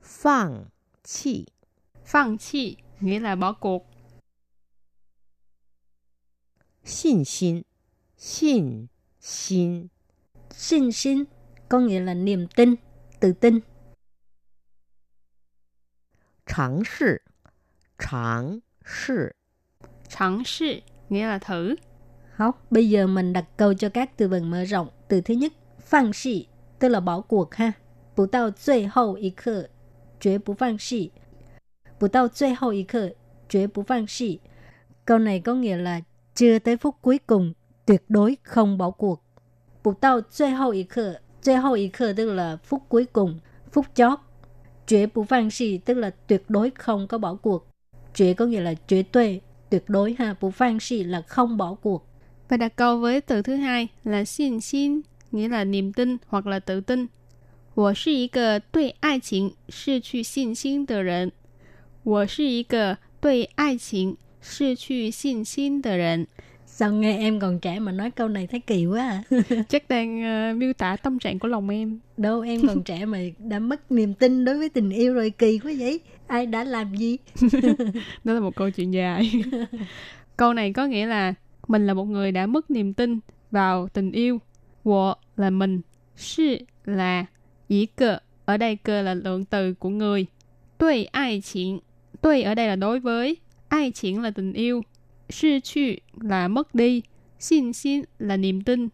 [0.00, 0.70] 放
[1.04, 1.46] 弃，
[2.04, 3.86] Phăng chi nghĩa là bỏ cuộc.
[6.84, 7.64] 信心，
[8.16, 8.88] 信
[9.20, 9.90] 心，
[10.50, 11.24] Xin xin
[11.68, 12.74] có nghĩa là niềm tin,
[13.20, 13.60] tự tin.
[16.46, 17.22] 尝试，
[17.98, 19.36] 尝试，
[20.08, 21.76] Chẳng sự nghĩa là thử.
[22.34, 24.90] Học, bây giờ mình đặt câu cho các từ vựng mở rộng.
[25.08, 26.46] Từ thứ nhất, phang xì,
[26.78, 27.72] tức là bỏ cuộc ha.
[28.16, 29.68] Bù tao 最后一刻,
[30.20, 31.12] 绝不放弃.
[31.98, 33.14] Bù tao 最后一刻,
[33.48, 34.40] 绝不放弃.
[35.04, 36.00] Câu này có nghĩa là
[36.34, 37.52] chưa tới phút cuối cùng,
[37.86, 39.22] tuyệt đối không bỏ cuộc.
[39.82, 43.40] Bù tao 最后一刻,最后一刻 tức là phút cuối cùng,
[43.72, 44.18] phút chót.
[44.86, 47.66] Tuyệt不放弃 tức là tuyệt đối không có bỏ cuộc.
[48.18, 50.34] Tuyệt có nghĩa là tuyệt tuệ, tuyệt đối ha.
[50.40, 52.06] Bù phang xì là không bỏ cuộc.
[52.48, 55.00] Và đặt câu với từ thứ hai là xin xin
[55.32, 57.06] nghĩa là niềm tin hoặc là tự tin.
[57.74, 61.32] 我是一个对爱情失去信心的人。
[62.02, 66.26] 我是一个对爱情失去信心的人。
[66.80, 69.22] Sao nghe em còn trẻ mà nói câu này thấy kỳ quá à?
[69.68, 71.98] Chắc đang ờ, miêu tả tâm trạng của lòng em.
[72.16, 75.58] Đâu em còn trẻ mà đã mất niềm tin đối với tình yêu rồi kỳ
[75.58, 76.00] quá vậy.
[76.26, 77.16] Ai đã làm gì?
[78.24, 79.32] Đó là một câu chuyện dài.
[80.36, 81.34] câu này có nghĩa là
[81.68, 83.18] mình là một người đã mất niềm tin
[83.50, 84.38] vào tình yêu.
[84.84, 85.80] Wo là mình,
[86.16, 87.26] sư là
[87.68, 88.18] ý cơ.
[88.44, 90.26] Ở đây cơ là lượng từ của người.
[90.78, 91.78] Đối ai chuyện.
[92.22, 93.36] Đối ở đây là đối với.
[93.68, 94.82] Ai chuyện là tình yêu.
[95.28, 95.80] Sư chu
[96.20, 97.02] là mất đi.
[97.38, 98.88] Xin xin là niềm tin.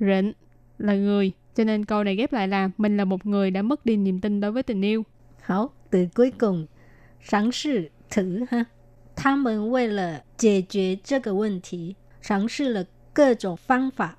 [0.00, 0.32] Rịnh
[0.78, 1.32] là người.
[1.54, 4.20] Cho nên câu này ghép lại là mình là một người đã mất đi niềm
[4.20, 5.04] tin đối với tình yêu.
[5.40, 6.66] Hảo, từ cuối cùng.
[7.20, 8.64] Sáng sự thử ha.
[9.14, 14.16] 他们为了解决这个问题，尝试了各种方法。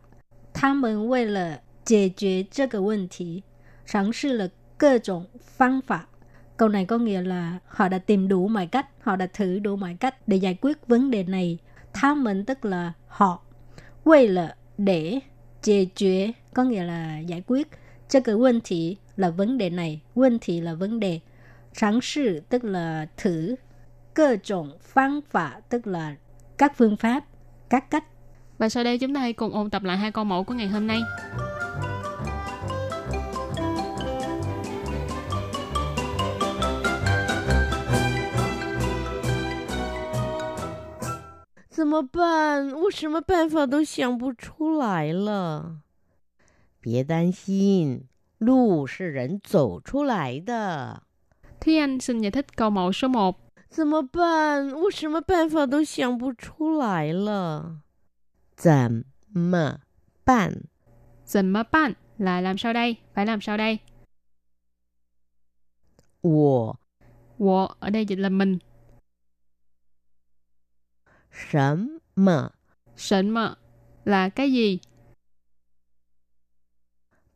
[0.54, 3.44] 他们为了解决这个问题，
[3.88, 6.08] 尝试了各种方法。
[6.58, 9.98] Câu này có nghĩa là họ đã tìm đủ mọi cách, họ đã thử đủ mọi
[10.00, 11.58] cách để giải quyết vấn đề này.
[11.94, 13.42] Tha mình tức là họ.
[14.06, 15.20] Vì là để
[15.64, 17.68] giải quyết có nghĩa là giải quyết.
[18.10, 21.20] Cho cái vấn thị là vấn đề này, vấn thị là vấn đề.
[21.74, 23.56] Sáng sự tức là thử.
[24.14, 26.16] Cơ trọng phương pháp tức là
[26.58, 27.24] các phương pháp,
[27.70, 28.04] các cách.
[28.58, 30.68] Và sau đây chúng ta hãy cùng ôn tập lại hai câu mẫu của ngày
[30.68, 31.00] hôm nay.
[41.78, 42.72] 怎么办？
[42.74, 45.82] 我什么办法都想不出来了。
[46.80, 51.04] 别担心，路是人走出来的。
[51.60, 53.36] Thúy Anh xin giải thích câu mẫu số 1.
[53.70, 54.72] 怎么办？
[54.74, 57.82] 我什么办法都想不出来了。
[58.56, 59.80] 怎么
[60.24, 60.70] 办？
[61.26, 62.98] Dần mơ ban là làm sao đây?
[63.14, 63.80] Phải làm sao đây?
[66.22, 66.76] 我
[67.40, 68.60] Wo ở đây dịch là mình.
[71.38, 72.52] 什么
[72.96, 73.56] Sịnh mơ
[74.06, 74.80] là cái gì?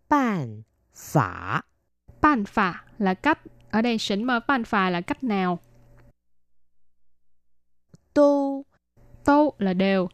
[0.09, 0.63] 办
[0.93, 1.63] 法？
[2.21, 3.39] Ban phà là cách.
[3.71, 5.59] Ở đây sỉnh mơ ban phà là cách nào?
[8.13, 8.65] 都
[9.23, 10.09] Tô là đều.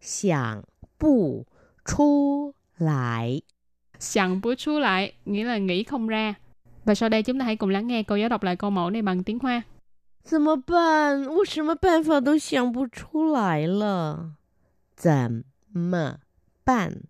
[0.00, 0.64] 想
[0.96, 1.46] 不
[1.84, 3.42] 出来。
[3.98, 6.34] Sẵn bữa chú lại nghĩa là nghĩ không ra.
[6.84, 8.90] Và sau đây chúng ta hãy cùng lắng nghe cô giáo đọc lại câu mẫu
[8.90, 9.62] này bằng tiếng Hoa.
[10.24, 11.26] 怎么办？
[11.26, 14.36] 我什么办法都想不出来了。
[14.96, 16.20] 怎么
[16.64, 17.02] 办？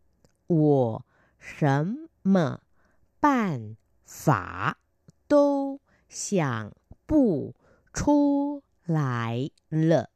[0.47, 1.05] 我
[1.39, 2.61] 什么
[3.21, 4.79] 办法
[5.29, 6.73] 都想
[7.07, 7.55] 不
[7.93, 10.11] 出来了。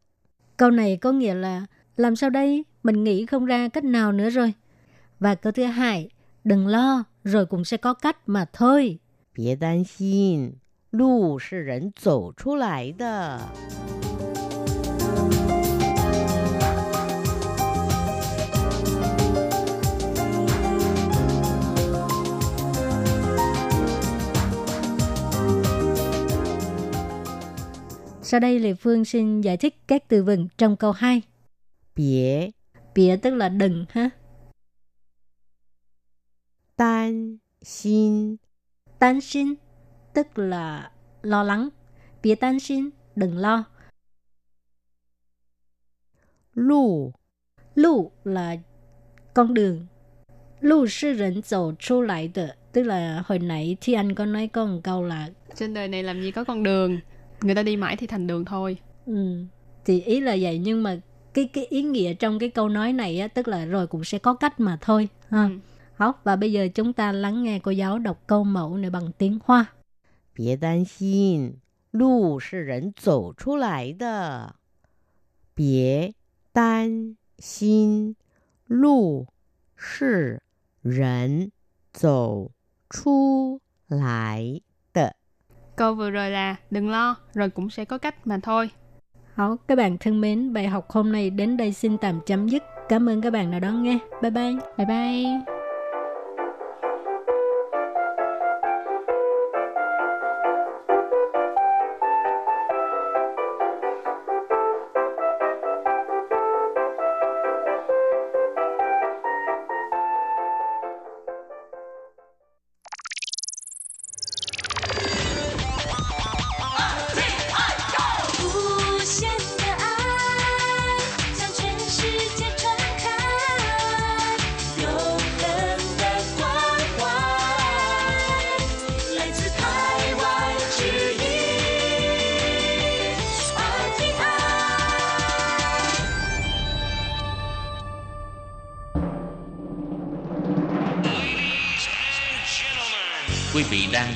[0.57, 2.65] Câu này có nghĩa là làm sao đây?
[2.83, 4.55] Mình nghĩ không ra cách nào nữa rồi.
[5.21, 6.09] Và câu thứ hai,
[6.45, 9.01] đừng lo, rồi cũng sẽ có cách mà thôi.
[9.35, 13.41] 别担心， 路是人走出来的。
[28.23, 31.23] Sau đây Lê Phương xin giải thích các từ vựng trong câu 2.
[31.95, 32.51] 别
[32.95, 34.11] Bịa tức là đừng ha.
[36.77, 38.39] 担心，
[38.99, 39.55] Tan xin
[40.14, 40.92] tức là
[41.22, 41.70] lo lắng.
[42.24, 43.64] Bia tan xin, đừng lo.
[46.54, 47.12] Lù
[47.76, 48.56] Lù là
[49.34, 49.86] con đường.
[50.62, 52.48] Lù là rỉnh dầu chu lại được.
[52.72, 56.04] Tức là hồi nãy thì anh có nói có một câu là Trên đời này
[56.04, 57.00] làm gì có con đường
[57.42, 59.46] Người ta đi mãi thì thành đường thôi Ừ
[59.86, 61.00] Thì ý là vậy nhưng mà
[61.34, 64.18] cái cái ý nghĩa trong cái câu nói này á, tức là rồi cũng sẽ
[64.18, 65.44] có cách mà thôi ha.
[65.44, 65.50] Ừ.
[65.96, 69.12] Học và bây giờ chúng ta lắng nghe cô giáo đọc câu mẫu này bằng
[69.18, 69.66] tiếng Hoa.
[70.39, 74.55] 别担心，路是人走出来的。
[75.55, 76.15] 别
[76.53, 78.17] 担心，
[78.67, 79.29] 路
[79.77, 80.43] 是
[80.83, 81.53] 人
[81.93, 82.51] 走
[82.91, 84.61] 出来
[84.93, 85.15] 的。
[85.77, 88.71] Câu vừa rồi là đừng lo, rồi cũng sẽ có cách mà thôi.
[89.35, 92.63] Hảo, các bạn thân mến, bài học hôm nay đến đây xin tạm chấm dứt.
[92.89, 93.99] Cảm ơn các bạn đã đón nghe.
[94.23, 94.55] Bye bye.
[94.77, 95.58] Bye bye.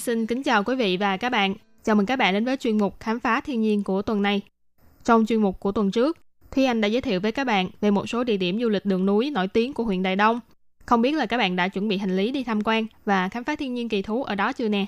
[0.00, 1.54] xin kính chào quý vị và các bạn.
[1.84, 4.40] Chào mừng các bạn đến với chuyên mục Khám phá thiên nhiên của tuần này.
[5.04, 6.18] Trong chuyên mục của tuần trước,
[6.50, 8.84] Thúy Anh đã giới thiệu với các bạn về một số địa điểm du lịch
[8.84, 10.40] đường núi nổi tiếng của huyện Đài Đông.
[10.86, 13.44] Không biết là các bạn đã chuẩn bị hành lý đi tham quan và khám
[13.44, 14.86] phá thiên nhiên kỳ thú ở đó chưa nè?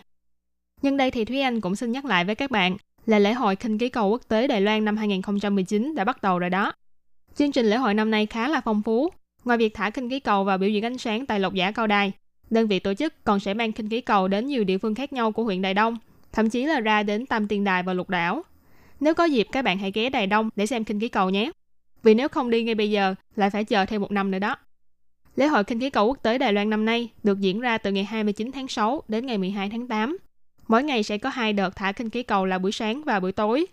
[0.83, 3.57] Nhân đây thì Thúy Anh cũng xin nhắc lại với các bạn là lễ hội
[3.57, 6.72] khinh khí cầu quốc tế Đài Loan năm 2019 đã bắt đầu rồi đó.
[7.35, 9.11] Chương trình lễ hội năm nay khá là phong phú.
[9.44, 11.87] Ngoài việc thả khinh khí cầu và biểu diễn ánh sáng tại lộc giả cao
[11.87, 12.12] đài,
[12.52, 15.12] đơn vị tổ chức còn sẽ mang khinh khí cầu đến nhiều địa phương khác
[15.12, 15.98] nhau của huyện Đài Đông,
[16.32, 18.42] thậm chí là ra đến Tam Tiên Đài và Lục Đảo.
[19.00, 21.50] Nếu có dịp các bạn hãy ghé Đài Đông để xem khinh khí cầu nhé.
[22.02, 24.56] Vì nếu không đi ngay bây giờ, lại phải chờ thêm một năm nữa đó.
[25.36, 27.92] Lễ hội khinh khí cầu quốc tế Đài Loan năm nay được diễn ra từ
[27.92, 30.18] ngày 29 tháng 6 đến ngày 12 tháng 8.
[30.68, 33.32] Mỗi ngày sẽ có hai đợt thả khinh khí cầu là buổi sáng và buổi
[33.32, 33.66] tối.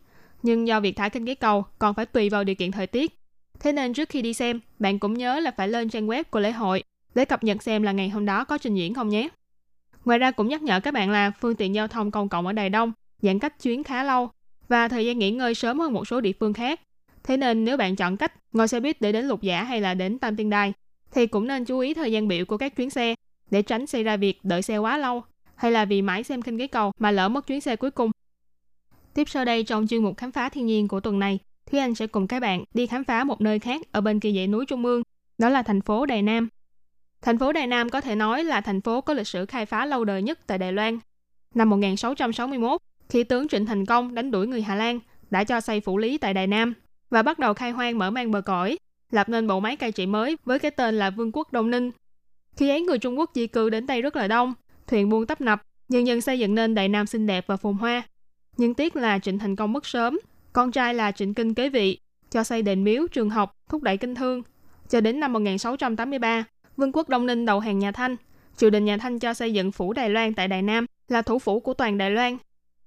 [0.43, 3.19] Nhưng do việc thả khinh khí cầu còn phải tùy vào điều kiện thời tiết.
[3.59, 6.39] Thế nên trước khi đi xem, bạn cũng nhớ là phải lên trang web của
[6.39, 6.83] lễ hội
[7.19, 9.29] để cập nhật xem là ngày hôm đó có trình diễn không nhé.
[10.05, 12.53] Ngoài ra cũng nhắc nhở các bạn là phương tiện giao thông công cộng ở
[12.53, 14.29] Đài Đông giãn cách chuyến khá lâu
[14.67, 16.82] và thời gian nghỉ ngơi sớm hơn một số địa phương khác.
[17.23, 19.93] Thế nên nếu bạn chọn cách ngồi xe buýt để đến Lục Giả hay là
[19.93, 20.73] đến Tam Tiên Đài
[21.12, 23.15] thì cũng nên chú ý thời gian biểu của các chuyến xe
[23.51, 25.23] để tránh xảy ra việc đợi xe quá lâu
[25.55, 28.12] hay là vì mãi xem kinh cái cầu mà lỡ mất chuyến xe cuối cùng.
[29.13, 31.39] Tiếp sau đây trong chuyên mục khám phá thiên nhiên của tuần này,
[31.71, 34.32] Thúy Anh sẽ cùng các bạn đi khám phá một nơi khác ở bên kia
[34.36, 35.03] dãy núi Trung ương,
[35.38, 36.49] đó là thành phố Đài Nam.
[37.21, 39.86] Thành phố Đài Nam có thể nói là thành phố có lịch sử khai phá
[39.86, 40.99] lâu đời nhất tại Đài Loan.
[41.55, 45.82] Năm 1661, khi tướng Trịnh Thành Công đánh đuổi người Hà Lan, đã cho xây
[45.82, 46.73] phủ lý tại Đài Nam
[47.10, 48.77] và bắt đầu khai hoang mở mang bờ cõi,
[49.12, 51.91] lập nên bộ máy cai trị mới với cái tên là Vương quốc Đông Ninh.
[52.55, 54.53] Khi ấy người Trung Quốc di cư đến đây rất là đông,
[54.88, 57.73] thuyền buôn tấp nập, nhân dân xây dựng nên Đài Nam xinh đẹp và phồn
[57.73, 58.03] hoa.
[58.58, 60.19] Nhưng tiếc là Trịnh Thành Công mất sớm,
[60.53, 61.99] con trai là Trịnh Kinh kế vị,
[62.32, 64.43] cho xây đền miếu, trường học, thúc đẩy kinh thương.
[64.89, 66.43] Cho đến năm 1683,
[66.79, 68.15] Vương quốc Đông Ninh đầu hàng nhà Thanh.
[68.57, 71.39] Triều đình nhà Thanh cho xây dựng phủ Đài Loan tại Đài Nam là thủ
[71.39, 72.37] phủ của toàn Đài Loan.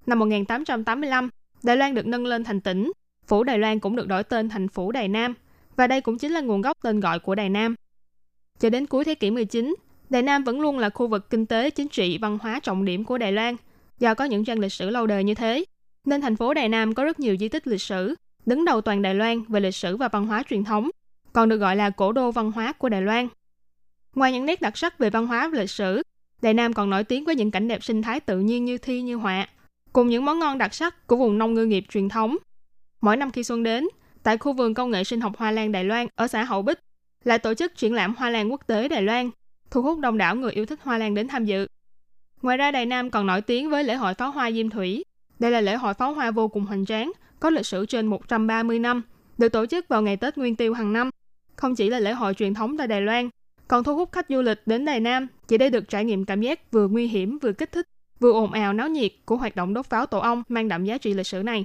[0.06, 1.28] Năm 1885,
[1.62, 2.92] Đài Loan được nâng lên thành tỉnh.
[3.26, 5.34] Phủ Đài Loan cũng được đổi tên thành phủ Đài Nam.
[5.76, 7.74] Và đây cũng chính là nguồn gốc tên gọi của Đài Nam.
[8.60, 9.74] Cho đến cuối thế kỷ 19,
[10.10, 13.04] Đài Nam vẫn luôn là khu vực kinh tế, chính trị, văn hóa trọng điểm
[13.04, 13.56] của Đài Loan.
[13.98, 15.64] Do có những trang lịch sử lâu đời như thế,
[16.04, 18.14] nên thành phố Đài Nam có rất nhiều di tích lịch sử,
[18.46, 20.90] đứng đầu toàn Đài Loan về lịch sử và văn hóa truyền thống,
[21.32, 23.28] còn được gọi là cổ đô văn hóa của Đài Loan.
[24.14, 26.02] Ngoài những nét đặc sắc về văn hóa và lịch sử,
[26.42, 29.02] đại Nam còn nổi tiếng với những cảnh đẹp sinh thái tự nhiên như thi
[29.02, 29.48] như họa,
[29.92, 32.36] cùng những món ngon đặc sắc của vùng nông ngư nghiệp truyền thống.
[33.00, 33.88] Mỗi năm khi xuân đến,
[34.22, 36.78] tại khu vườn công nghệ sinh học Hoa Lan Đài Loan ở xã Hậu Bích,
[37.24, 39.30] lại tổ chức triển lãm Hoa Lan quốc tế Đài Loan,
[39.70, 41.66] thu hút đông đảo người yêu thích hoa lan đến tham dự.
[42.42, 45.04] Ngoài ra Đài Nam còn nổi tiếng với lễ hội pháo hoa Diêm Thủy.
[45.38, 48.78] Đây là lễ hội pháo hoa vô cùng hoành tráng, có lịch sử trên 130
[48.78, 49.02] năm,
[49.38, 51.10] được tổ chức vào ngày Tết Nguyên Tiêu hàng năm.
[51.56, 53.28] Không chỉ là lễ hội truyền thống tại Đài Loan,
[53.72, 56.40] còn thu hút khách du lịch đến Đài Nam chỉ để được trải nghiệm cảm
[56.40, 57.86] giác vừa nguy hiểm vừa kích thích,
[58.20, 60.98] vừa ồn ào náo nhiệt của hoạt động đốt pháo tổ ong mang đậm giá
[60.98, 61.64] trị lịch sử này.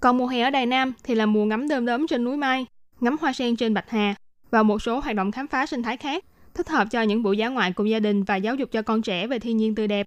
[0.00, 2.66] Còn mùa hè ở Đài Nam thì là mùa ngắm đơm đớm trên núi Mai,
[3.00, 4.14] ngắm hoa sen trên Bạch Hà
[4.50, 6.24] và một số hoạt động khám phá sinh thái khác,
[6.54, 9.02] thích hợp cho những buổi dã ngoại cùng gia đình và giáo dục cho con
[9.02, 10.06] trẻ về thiên nhiên tươi đẹp.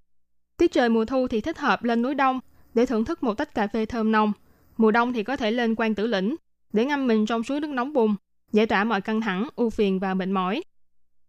[0.58, 2.40] Tiết trời mùa thu thì thích hợp lên núi Đông
[2.74, 4.32] để thưởng thức một tách cà phê thơm nồng.
[4.78, 6.36] Mùa đông thì có thể lên quan tử lĩnh
[6.74, 8.16] để ngâm mình trong suối nước nóng bùn,
[8.52, 10.62] giải tỏa mọi căng thẳng, ưu phiền và mệt mỏi.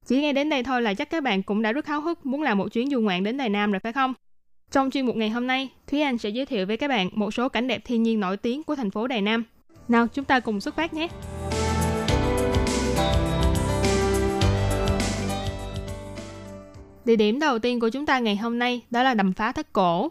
[0.07, 2.43] Chỉ nghe đến đây thôi là chắc các bạn cũng đã rất háo hức muốn
[2.43, 4.15] làm một chuyến du ngoạn đến Đài Nam rồi phải không?
[4.71, 7.31] Trong chuyên mục ngày hôm nay, Thúy Anh sẽ giới thiệu với các bạn một
[7.31, 9.45] số cảnh đẹp thiên nhiên nổi tiếng của thành phố Đài Nam.
[9.89, 11.09] Nào, chúng ta cùng xuất phát nhé!
[17.05, 19.73] Địa điểm đầu tiên của chúng ta ngày hôm nay đó là đầm phá thất
[19.73, 20.09] cổ.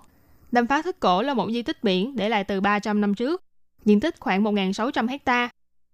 [0.51, 3.41] Đầm phá thất cổ là một di tích biển để lại từ 300 năm trước,
[3.85, 5.49] diện tích khoảng 1.600 hecta.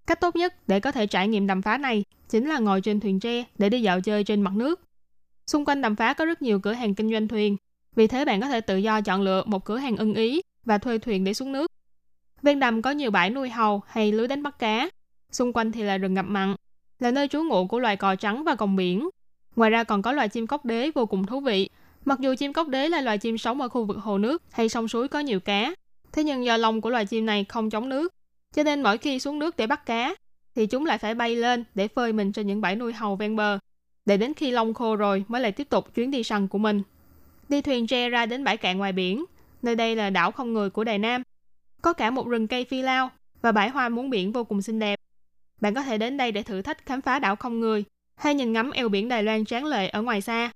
[0.10, 3.00] Cách tốt nhất để có thể trải nghiệm đầm phá này chính là ngồi trên
[3.00, 4.82] thuyền tre để đi dạo chơi trên mặt nước.
[5.48, 7.58] Xung quanh đầm phá có rất nhiều cửa hàng kinh doanh thuyền,
[7.96, 10.78] vì thế bạn có thể tự do chọn lựa một cửa hàng ưng ý và
[10.78, 11.72] thuê thuyền để xuống nước.
[12.42, 14.90] Ven đầm có nhiều bãi nuôi hầu hay lưới đánh bắt cá.
[15.32, 16.56] Xung quanh thì là rừng ngập mặn,
[17.00, 19.10] là nơi trú ngụ của loài cò trắng và còng biển.
[19.56, 21.70] Ngoài ra còn có loài chim cốc đế vô cùng thú vị.
[22.06, 24.70] Mặc dù chim cốc đế là loài chim sống ở khu vực hồ nước hay
[24.70, 25.74] sông suối có nhiều cá,
[26.12, 28.14] thế nhưng do lông của loài chim này không chống nước,
[28.56, 30.16] cho nên mỗi khi xuống nước để bắt cá
[30.56, 33.36] thì chúng lại phải bay lên để phơi mình trên những bãi nuôi hầu ven
[33.36, 33.60] bờ,
[34.06, 36.82] để đến khi lông khô rồi mới lại tiếp tục chuyến đi săn của mình.
[37.50, 39.26] Đi thuyền tre ra đến bãi cạn ngoài biển,
[39.62, 41.24] nơi đây là đảo không người của Đài Nam.
[41.82, 43.10] Có cả một rừng cây phi lao
[43.42, 45.00] và bãi hoa muống biển vô cùng xinh đẹp.
[45.62, 47.84] Bạn có thể đến đây để thử thách khám phá đảo không người
[48.16, 50.52] hay nhìn ngắm eo biển Đài Loan tráng lệ ở ngoài xa.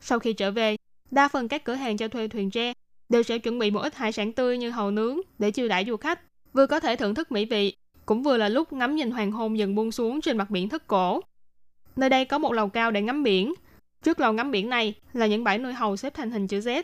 [0.00, 0.76] Sau khi trở về,
[1.10, 2.72] đa phần các cửa hàng cho thuê thuyền tre
[3.08, 5.84] đều sẽ chuẩn bị một ít hải sản tươi như hầu nướng để chiêu đãi
[5.84, 6.20] du khách,
[6.56, 7.76] vừa có thể thưởng thức mỹ vị,
[8.06, 10.86] cũng vừa là lúc ngắm nhìn hoàng hôn dần buông xuống trên mặt biển thất
[10.86, 11.20] cổ.
[11.96, 13.54] Nơi đây có một lầu cao để ngắm biển.
[14.02, 16.82] Trước lầu ngắm biển này là những bãi nuôi hầu xếp thành hình chữ Z.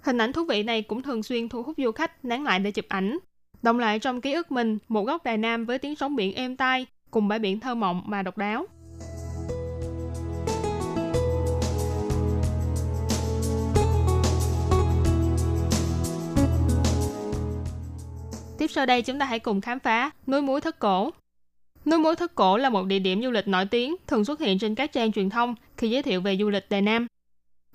[0.00, 2.70] Hình ảnh thú vị này cũng thường xuyên thu hút du khách nán lại để
[2.70, 3.18] chụp ảnh.
[3.62, 6.56] Đồng lại trong ký ức mình một góc Đài Nam với tiếng sóng biển êm
[6.56, 8.66] tai cùng bãi biển thơ mộng mà độc đáo.
[18.62, 21.10] Tiếp sau đây chúng ta hãy cùng khám phá núi muối thất cổ.
[21.84, 24.58] Núi muối thất cổ là một địa điểm du lịch nổi tiếng thường xuất hiện
[24.58, 27.06] trên các trang truyền thông khi giới thiệu về du lịch Đài Nam.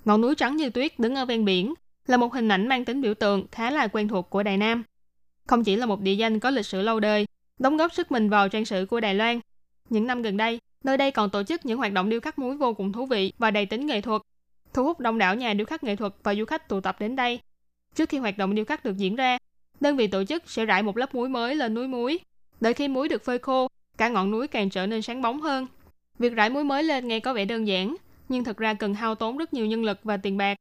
[0.04, 1.74] Ngọn núi trắng như tuyết đứng ở ven biển
[2.06, 4.82] là một hình ảnh mang tính biểu tượng khá là quen thuộc của Đài Nam.
[5.46, 7.26] Không chỉ là một địa danh có lịch sử lâu đời,
[7.58, 9.40] đóng góp sức mình vào trang sử của Đài Loan.
[9.90, 12.56] Những năm gần đây, nơi đây còn tổ chức những hoạt động điêu khắc muối
[12.56, 14.22] vô cùng thú vị và đầy tính nghệ thuật,
[14.74, 17.16] thu hút đông đảo nhà điêu khắc nghệ thuật và du khách tụ tập đến
[17.16, 17.40] đây.
[17.94, 19.38] Trước khi hoạt động điêu khắc được diễn ra,
[19.80, 22.18] đơn vị tổ chức sẽ rải một lớp muối mới lên núi muối.
[22.60, 25.66] Đợi khi muối được phơi khô, cả ngọn núi càng trở nên sáng bóng hơn.
[26.18, 27.96] Việc rải muối mới lên nghe có vẻ đơn giản,
[28.28, 30.56] nhưng thực ra cần hao tốn rất nhiều nhân lực và tiền bạc.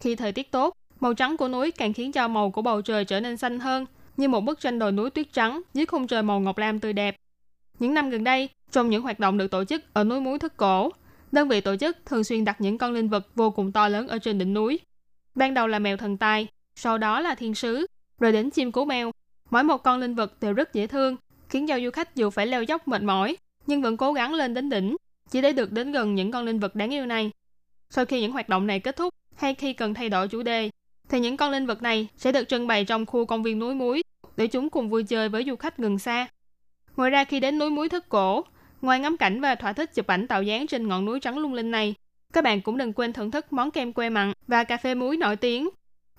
[0.00, 3.04] Khi thời tiết tốt, màu trắng của núi càng khiến cho màu của bầu trời
[3.04, 6.22] trở nên xanh hơn, như một bức tranh đồi núi tuyết trắng dưới khung trời
[6.22, 7.16] màu ngọc lam tươi đẹp.
[7.78, 10.56] Những năm gần đây, trong những hoạt động được tổ chức ở núi muối thất
[10.56, 10.90] cổ,
[11.32, 14.08] đơn vị tổ chức thường xuyên đặt những con linh vật vô cùng to lớn
[14.08, 14.80] ở trên đỉnh núi.
[15.34, 17.86] Ban đầu là mèo thần tài, sau đó là thiên sứ,
[18.20, 19.10] rồi đến chim cú mèo.
[19.50, 21.16] Mỗi một con linh vật đều rất dễ thương,
[21.48, 24.54] khiến cho du khách dù phải leo dốc mệt mỏi, nhưng vẫn cố gắng lên
[24.54, 24.96] đến đỉnh,
[25.30, 27.30] chỉ để được đến gần những con linh vật đáng yêu này.
[27.90, 30.70] Sau khi những hoạt động này kết thúc, hay khi cần thay đổi chủ đề,
[31.08, 33.74] thì những con linh vật này sẽ được trưng bày trong khu công viên núi
[33.74, 34.02] muối
[34.36, 36.28] để chúng cùng vui chơi với du khách gần xa.
[36.96, 38.44] Ngoài ra khi đến núi muối thất cổ,
[38.82, 41.54] ngoài ngắm cảnh và thỏa thích chụp ảnh tạo dáng trên ngọn núi trắng lung
[41.54, 41.94] linh này,
[42.32, 45.16] các bạn cũng đừng quên thưởng thức món kem que mặn và cà phê muối
[45.16, 45.68] nổi tiếng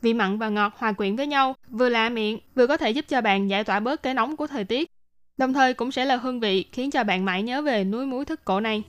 [0.02, 3.06] Vị mặn và ngọt hòa quyện với nhau, vừa lạ miệng, vừa có thể giúp
[3.08, 4.92] cho bạn giải tỏa bớt cái nóng của thời tiết.
[5.38, 8.26] Đồng thời cũng sẽ là hương vị khiến cho bạn mãi nhớ về núi muối
[8.26, 8.84] thức cổ này.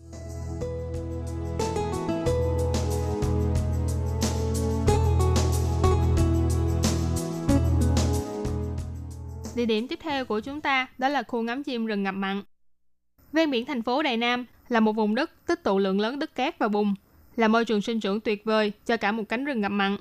[9.57, 12.43] Địa điểm tiếp theo của chúng ta đó là khu ngắm chim rừng ngập mặn.
[13.33, 16.35] Ven biển thành phố Đài Nam là một vùng đất tích tụ lượng lớn đất
[16.35, 16.95] cát và bùn,
[17.37, 19.97] là môi trường sinh trưởng tuyệt vời cho cả một cánh rừng ngập mặn.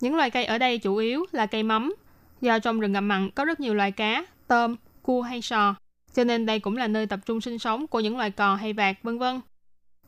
[0.00, 1.94] Những loài cây ở đây chủ yếu là cây mắm.
[2.40, 5.74] Do trong rừng ngập mặn có rất nhiều loài cá, tôm, cua hay sò,
[6.14, 8.72] cho nên đây cũng là nơi tập trung sinh sống của những loài cò hay
[8.72, 9.40] vạc, vân vân.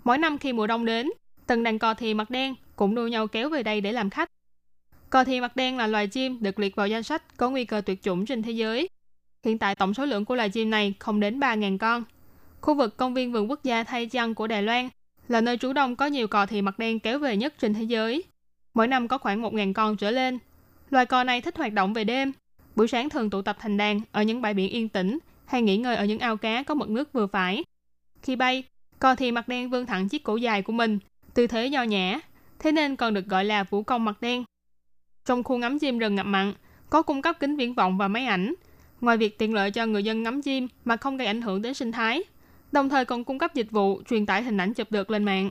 [0.04, 1.10] Mỗi năm khi mùa đông đến,
[1.46, 4.28] từng đàn cò thì mặt đen cũng đua nhau kéo về đây để làm khách.
[5.10, 7.80] Cò thì mặt đen là loài chim được liệt vào danh sách có nguy cơ
[7.80, 8.88] tuyệt chủng trên thế giới.
[9.44, 12.04] Hiện tại tổng số lượng của loài chim này không đến 3.000 con.
[12.60, 14.88] Khu vực công viên vườn quốc gia Thay Chăng của Đài Loan
[15.28, 17.82] là nơi trú đông có nhiều cò thì mặt đen kéo về nhất trên thế
[17.82, 18.24] giới.
[18.74, 20.38] Mỗi năm có khoảng 1.000 con trở lên.
[20.90, 22.32] Loài cò này thích hoạt động về đêm.
[22.76, 25.76] Buổi sáng thường tụ tập thành đàn ở những bãi biển yên tĩnh hay nghỉ
[25.76, 27.64] ngơi ở những ao cá có mực nước vừa phải.
[28.22, 28.64] Khi bay,
[28.98, 30.98] cò thì mặt đen vươn thẳng chiếc cổ dài của mình,
[31.34, 32.20] tư thế nho nhã,
[32.58, 34.44] thế nên còn được gọi là vũ công mặt đen.
[35.24, 36.52] Trong khu ngắm chim rừng ngập mặn,
[36.90, 38.54] có cung cấp kính viễn vọng và máy ảnh.
[39.00, 41.74] Ngoài việc tiện lợi cho người dân ngắm chim mà không gây ảnh hưởng đến
[41.74, 42.22] sinh thái,
[42.72, 45.50] đồng thời còn cung cấp dịch vụ truyền tải hình ảnh chụp được lên mạng.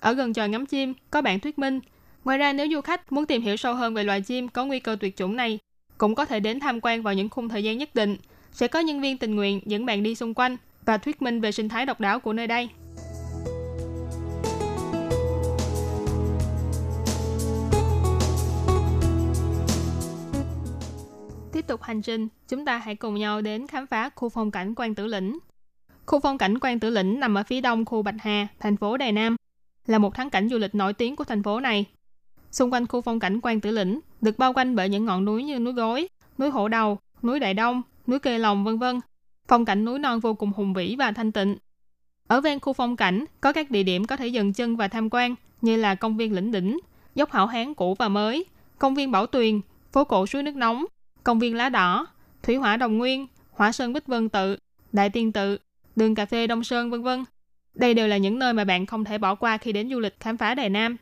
[0.00, 1.80] Ở gần tròi ngắm chim có bảng thuyết minh
[2.26, 4.80] Ngoài ra nếu du khách muốn tìm hiểu sâu hơn về loài chim có nguy
[4.80, 5.58] cơ tuyệt chủng này,
[5.98, 8.16] cũng có thể đến tham quan vào những khung thời gian nhất định.
[8.52, 11.52] Sẽ có nhân viên tình nguyện dẫn bạn đi xung quanh và thuyết minh về
[11.52, 12.68] sinh thái độc đáo của nơi đây.
[21.52, 24.74] Tiếp tục hành trình, chúng ta hãy cùng nhau đến khám phá khu phong cảnh
[24.74, 25.38] Quan Tử Lĩnh.
[26.06, 28.96] Khu phong cảnh Quan Tử Lĩnh nằm ở phía đông khu Bạch Hà, thành phố
[28.96, 29.36] Đài Nam,
[29.86, 31.86] là một thắng cảnh du lịch nổi tiếng của thành phố này
[32.56, 35.42] Xung quanh khu phong cảnh Quan Tử Lĩnh được bao quanh bởi những ngọn núi
[35.42, 39.00] như núi Gối, núi Hổ Đầu, núi Đại Đông, núi Kê Lòng vân vân.
[39.48, 41.56] Phong cảnh núi non vô cùng hùng vĩ và thanh tịnh.
[42.26, 45.08] Ở ven khu phong cảnh có các địa điểm có thể dừng chân và tham
[45.10, 46.78] quan như là công viên Lĩnh Đỉnh,
[47.14, 48.44] dốc Hảo Hán cũ và mới,
[48.78, 49.60] công viên Bảo Tuyền,
[49.92, 50.84] phố cổ suối nước nóng,
[51.24, 52.06] công viên Lá Đỏ,
[52.42, 54.56] thủy hỏa Đồng Nguyên, hỏa sơn Bích Vân Tự,
[54.92, 55.58] Đại Tiên Tự,
[55.96, 57.24] đường cà phê Đông Sơn vân vân.
[57.74, 60.20] Đây đều là những nơi mà bạn không thể bỏ qua khi đến du lịch
[60.20, 60.96] khám phá Đài Nam.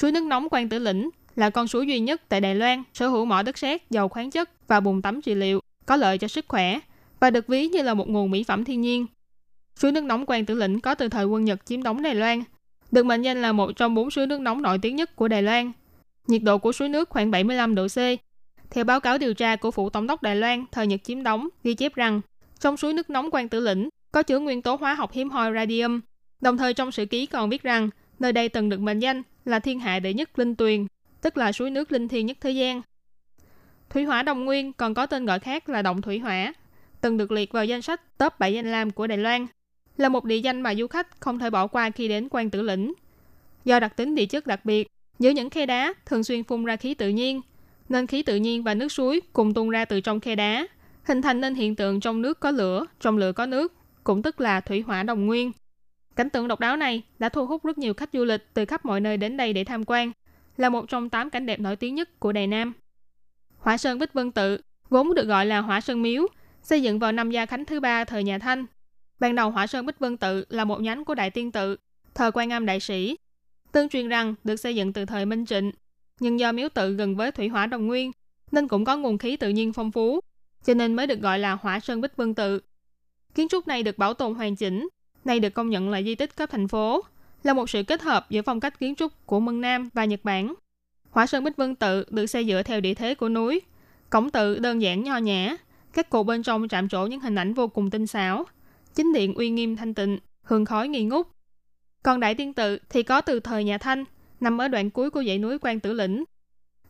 [0.00, 3.08] Suối nước nóng Quan Tử Lĩnh là con suối duy nhất tại Đài Loan sở
[3.08, 6.28] hữu mỏ đất sét, dầu khoáng chất và bùn tắm trị liệu, có lợi cho
[6.28, 6.78] sức khỏe
[7.20, 9.06] và được ví như là một nguồn mỹ phẩm thiên nhiên.
[9.76, 12.42] Suối nước nóng Quan Tử Lĩnh có từ thời quân Nhật chiếm đóng Đài Loan,
[12.90, 15.42] được mệnh danh là một trong bốn suối nước nóng nổi tiếng nhất của Đài
[15.42, 15.72] Loan.
[16.26, 17.98] nhiệt độ của suối nước khoảng 75 độ C.
[18.70, 21.48] Theo báo cáo điều tra của phủ tổng đốc Đài Loan thời Nhật chiếm đóng
[21.64, 22.20] ghi chép rằng
[22.60, 25.52] trong suối nước nóng Quan Tử Lĩnh có chứa nguyên tố hóa học hiếm hoi
[25.54, 26.00] radium.
[26.40, 29.58] Đồng thời trong sử ký còn viết rằng nơi đây từng được mệnh danh là
[29.58, 30.86] thiên hạ đệ nhất linh tuyền,
[31.20, 32.82] tức là suối nước linh thiêng nhất thế gian.
[33.90, 36.52] Thủy hỏa đồng nguyên còn có tên gọi khác là động thủy hỏa,
[37.00, 39.46] từng được liệt vào danh sách top 7 danh lam của Đài Loan,
[39.96, 42.62] là một địa danh mà du khách không thể bỏ qua khi đến Quan Tử
[42.62, 42.92] Lĩnh.
[43.64, 44.88] Do đặc tính địa chất đặc biệt,
[45.18, 47.40] giữa những khe đá thường xuyên phun ra khí tự nhiên,
[47.88, 50.66] nên khí tự nhiên và nước suối cùng tuôn ra từ trong khe đá,
[51.02, 53.72] hình thành nên hiện tượng trong nước có lửa, trong lửa có nước,
[54.04, 55.52] cũng tức là thủy hỏa đồng nguyên.
[56.16, 58.84] Cảnh tượng độc đáo này đã thu hút rất nhiều khách du lịch từ khắp
[58.84, 60.12] mọi nơi đến đây để tham quan,
[60.56, 62.72] là một trong 8 cảnh đẹp nổi tiếng nhất của Đài Nam.
[63.58, 66.26] Hỏa Sơn Bích Vân Tự vốn được gọi là Hỏa Sơn Miếu,
[66.62, 68.66] xây dựng vào năm Gia Khánh thứ ba thời nhà Thanh.
[69.18, 71.76] Ban đầu Hỏa Sơn Bích Vân Tự là một nhánh của Đại Tiên Tự,
[72.14, 73.16] thờ Quan Âm Đại Sĩ.
[73.72, 75.72] Tương truyền rằng được xây dựng từ thời Minh Trịnh,
[76.20, 78.12] nhưng do miếu tự gần với thủy hỏa đồng nguyên,
[78.52, 80.20] nên cũng có nguồn khí tự nhiên phong phú,
[80.64, 82.60] cho nên mới được gọi là Hỏa Sơn Bích Vân Tự.
[83.34, 84.88] Kiến trúc này được bảo tồn hoàn chỉnh,
[85.26, 87.04] nay được công nhận là di tích cấp thành phố,
[87.42, 90.20] là một sự kết hợp giữa phong cách kiến trúc của Mân Nam và Nhật
[90.24, 90.54] Bản.
[91.10, 93.60] Hỏa Sơn Bích Vân Tự được xây dựa theo địa thế của núi.
[94.10, 95.56] Cổng tự đơn giản nho nhã,
[95.92, 98.44] các cột bên trong chạm trổ những hình ảnh vô cùng tinh xảo.
[98.94, 101.26] Chính điện uy nghiêm thanh tịnh, hương khói nghi ngút.
[102.02, 104.04] Còn Đại Tiên Tự thì có từ thời nhà Thanh,
[104.40, 106.24] nằm ở đoạn cuối của dãy núi Quan Tử Lĩnh.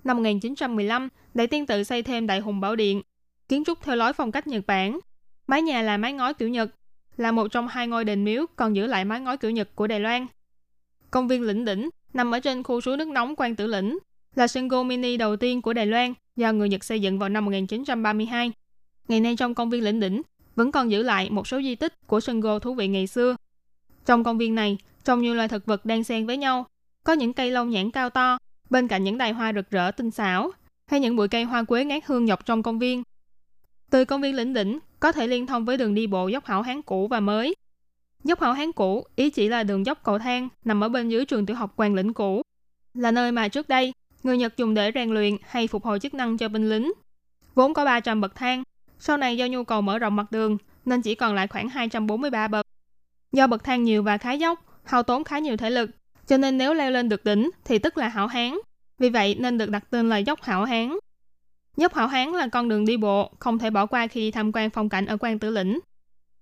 [0.05, 3.03] Năm 1915, Đại Tiên Tự xây thêm Đại Hùng Bảo Điện,
[3.49, 4.99] kiến trúc theo lối phong cách Nhật Bản.
[5.47, 6.71] Mái nhà là mái ngói kiểu Nhật,
[7.17, 9.87] là một trong hai ngôi đền miếu còn giữ lại mái ngói kiểu Nhật của
[9.87, 10.27] Đài Loan.
[11.11, 13.99] Công viên Lĩnh Đỉnh nằm ở trên khu suối nước nóng Quan Tử Lĩnh,
[14.35, 17.29] là sân golf mini đầu tiên của Đài Loan do người Nhật xây dựng vào
[17.29, 18.53] năm 1932.
[19.09, 20.23] Ngày nay trong công viên Lĩnh Đỉnh
[20.57, 23.37] vẫn còn giữ lại một số di tích của sân golf thú vị ngày xưa.
[24.07, 26.67] Trong công viên này, trồng nhiều loài thực vật đang xen với nhau,
[27.05, 28.39] có những cây lông nhãn cao to,
[28.71, 30.51] bên cạnh những đài hoa rực rỡ tinh xảo,
[30.87, 33.03] hay những bụi cây hoa quế ngát hương nhọc trong công viên.
[33.91, 36.63] Từ công viên Lĩnh Đỉnh có thể liên thông với đường đi bộ dốc hảo
[36.63, 37.55] hán cũ và mới.
[38.25, 41.25] Dốc hảo hán cũ ý chỉ là đường dốc cầu thang nằm ở bên dưới
[41.25, 42.43] trường tiểu học Quan Lĩnh cũ,
[42.95, 43.93] là nơi mà trước đây
[44.23, 46.93] người Nhật dùng để rèn luyện hay phục hồi chức năng cho binh lính.
[47.55, 48.63] Vốn có 300 bậc thang,
[48.99, 52.49] sau này do nhu cầu mở rộng mặt đường nên chỉ còn lại khoảng 243
[52.49, 52.67] bậc.
[53.33, 55.91] Do bậc thang nhiều và khá dốc, hao tốn khá nhiều thể lực,
[56.27, 58.59] cho nên nếu leo lên được đỉnh thì tức là hảo hán.
[58.99, 60.97] Vì vậy nên được đặt tên là dốc hảo hán.
[61.77, 64.53] Dốc hảo hán là con đường đi bộ không thể bỏ qua khi đi tham
[64.53, 65.81] quan phong cảnh ở quan tử lĩnh.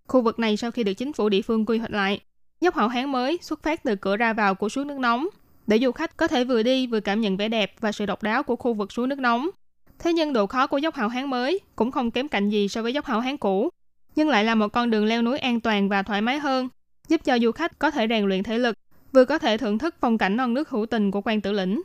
[0.08, 2.20] Khu vực này sau khi được chính phủ địa phương quy hoạch lại,
[2.60, 5.26] dốc hảo hán mới xuất phát từ cửa ra vào của suối nước nóng
[5.66, 8.22] để du khách có thể vừa đi vừa cảm nhận vẻ đẹp và sự độc
[8.22, 9.50] đáo của khu vực suối nước nóng.
[9.98, 12.82] Thế nhưng độ khó của dốc hào hán mới cũng không kém cạnh gì so
[12.82, 13.70] với dốc hào hán cũ,
[14.16, 16.68] nhưng lại là một con đường leo núi an toàn và thoải mái hơn,
[17.08, 18.76] giúp cho du khách có thể rèn luyện thể lực,
[19.12, 21.82] vừa có thể thưởng thức phong cảnh non nước hữu tình của quan tử lĩnh.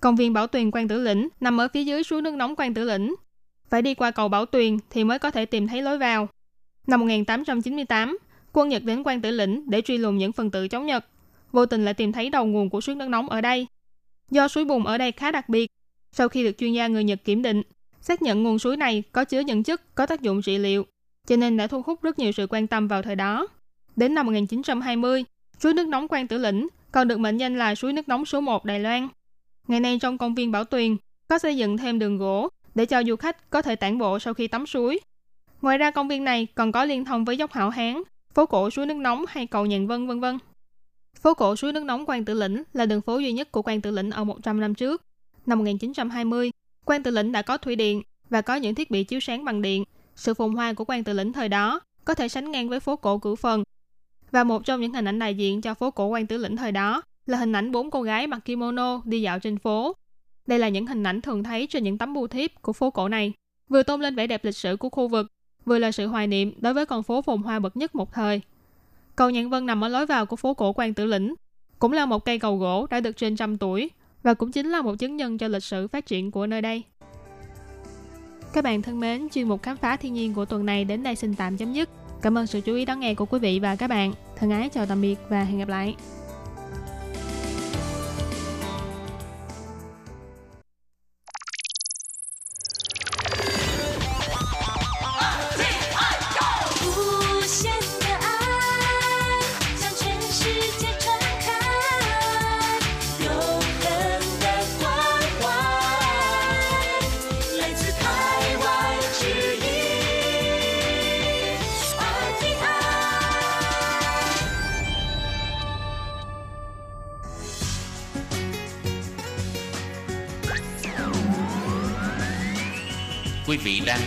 [0.00, 2.74] Công viên Bảo Tuyền Quan Tử Lĩnh nằm ở phía dưới suối nước nóng Quan
[2.74, 3.14] Tử Lĩnh.
[3.70, 6.28] Phải đi qua cầu Bảo Tuyền thì mới có thể tìm thấy lối vào.
[6.86, 8.18] Năm 1898,
[8.52, 11.06] quân Nhật đến Quan Tử Lĩnh để truy lùng những phần tử chống Nhật
[11.52, 13.66] vô tình lại tìm thấy đầu nguồn của suối nước nóng ở đây.
[14.30, 15.70] Do suối bùn ở đây khá đặc biệt,
[16.12, 17.62] sau khi được chuyên gia người Nhật kiểm định,
[18.00, 20.86] xác nhận nguồn suối này có chứa những chất có tác dụng trị liệu,
[21.26, 23.46] cho nên đã thu hút rất nhiều sự quan tâm vào thời đó.
[23.96, 25.24] Đến năm 1920,
[25.58, 28.40] suối nước nóng Quan Tử Lĩnh còn được mệnh danh là suối nước nóng số
[28.40, 29.08] 1 Đài Loan.
[29.68, 30.96] Ngày nay trong công viên Bảo Tuyền
[31.28, 34.34] có xây dựng thêm đường gỗ để cho du khách có thể tản bộ sau
[34.34, 35.00] khi tắm suối.
[35.62, 38.02] Ngoài ra công viên này còn có liên thông với dốc Hảo Hán,
[38.34, 40.38] phố cổ suối nước nóng hay cầu Nhàn Vân vân vân.
[41.20, 43.80] Phố cổ suối nước nóng Quan Tử Lĩnh là đường phố duy nhất của Quan
[43.80, 45.02] Tử Lĩnh ở 100 năm trước.
[45.46, 46.50] Năm 1920,
[46.84, 49.62] Quan Tử Lĩnh đã có thủy điện và có những thiết bị chiếu sáng bằng
[49.62, 49.84] điện.
[50.16, 52.96] Sự phồn hoa của Quan Tử Lĩnh thời đó có thể sánh ngang với phố
[52.96, 53.64] cổ Cửu Phần.
[54.30, 56.72] Và một trong những hình ảnh đại diện cho phố cổ Quan Tử Lĩnh thời
[56.72, 59.96] đó là hình ảnh bốn cô gái mặc kimono đi dạo trên phố.
[60.46, 63.08] Đây là những hình ảnh thường thấy trên những tấm bưu thiếp của phố cổ
[63.08, 63.32] này,
[63.68, 65.26] vừa tôn lên vẻ đẹp lịch sử của khu vực,
[65.64, 68.40] vừa là sự hoài niệm đối với con phố phồn hoa bậc nhất một thời
[69.16, 71.34] Cầu Nhạn Vân nằm ở lối vào của phố cổ Quan Tử Lĩnh,
[71.78, 73.90] cũng là một cây cầu gỗ đã được trên trăm tuổi
[74.22, 76.82] và cũng chính là một chứng nhân cho lịch sử phát triển của nơi đây.
[78.52, 81.16] Các bạn thân mến, chuyên mục khám phá thiên nhiên của tuần này đến đây
[81.16, 81.88] xin tạm chấm dứt.
[82.22, 84.12] Cảm ơn sự chú ý đón nghe của quý vị và các bạn.
[84.36, 85.96] Thân ái chào tạm biệt và hẹn gặp lại.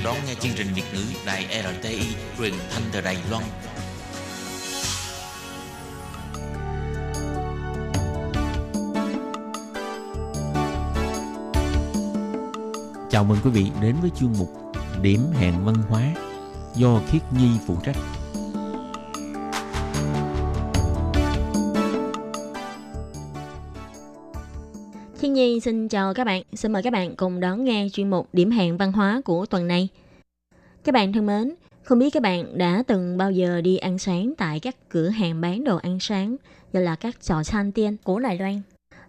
[0.04, 3.44] Đang đón nghe chương trình Việt ngữ Đài RTI truyền thanh từ Đài Loan.
[13.10, 14.50] Chào mừng quý vị đến với chuyên mục
[15.02, 16.02] Điểm hẹn văn hóa
[16.76, 17.96] do Khiết Nhi phụ trách.
[25.60, 28.52] Nhi xin chào các bạn, xin mời các bạn cùng đón nghe chuyên mục Điểm
[28.52, 29.88] hẹn văn hóa của tuần này.
[30.84, 34.34] Các bạn thân mến, không biết các bạn đã từng bao giờ đi ăn sáng
[34.38, 36.36] tại các cửa hàng bán đồ ăn sáng,
[36.74, 38.62] gọi là các trò san tiên của Đài Loan,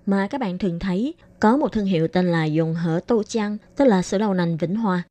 [0.07, 3.57] mà các bạn thường thấy có một thương hiệu tên là dùng hở tô chăng,
[3.77, 5.03] tức là sữa đậu nành Vĩnh Hòa.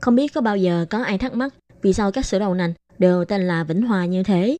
[0.00, 2.72] Không biết có bao giờ có ai thắc mắc vì sao các sữa đậu nành
[2.98, 4.56] đều tên là Vĩnh Hòa như thế?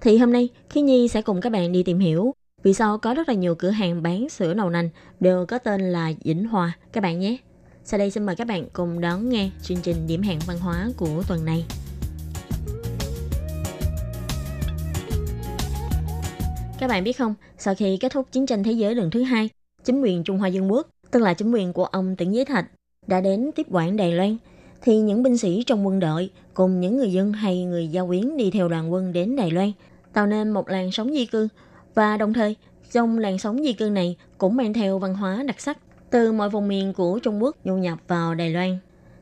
[0.00, 3.14] Thì hôm nay, Khi Nhi sẽ cùng các bạn đi tìm hiểu vì sao có
[3.14, 4.88] rất là nhiều cửa hàng bán sữa đậu nành
[5.20, 7.36] đều có tên là Vĩnh Hòa các bạn nhé.
[7.84, 10.88] Sau đây xin mời các bạn cùng đón nghe chương trình điểm hẹn văn hóa
[10.96, 11.64] của tuần này.
[16.78, 19.48] Các bạn biết không, sau khi kết thúc chiến tranh thế giới lần thứ hai,
[19.84, 22.66] chính quyền Trung Hoa Dân Quốc, tức là chính quyền của ông Tưởng Giới Thạch,
[23.06, 24.36] đã đến tiếp quản Đài Loan,
[24.82, 28.36] thì những binh sĩ trong quân đội cùng những người dân hay người giao quyến
[28.36, 29.72] đi theo đoàn quân đến Đài Loan,
[30.12, 31.48] tạo nên một làn sóng di cư
[31.94, 32.56] và đồng thời
[32.92, 35.78] trong làn sóng di cư này cũng mang theo văn hóa đặc sắc
[36.10, 38.78] từ mọi vùng miền của Trung Quốc du nhập vào Đài Loan.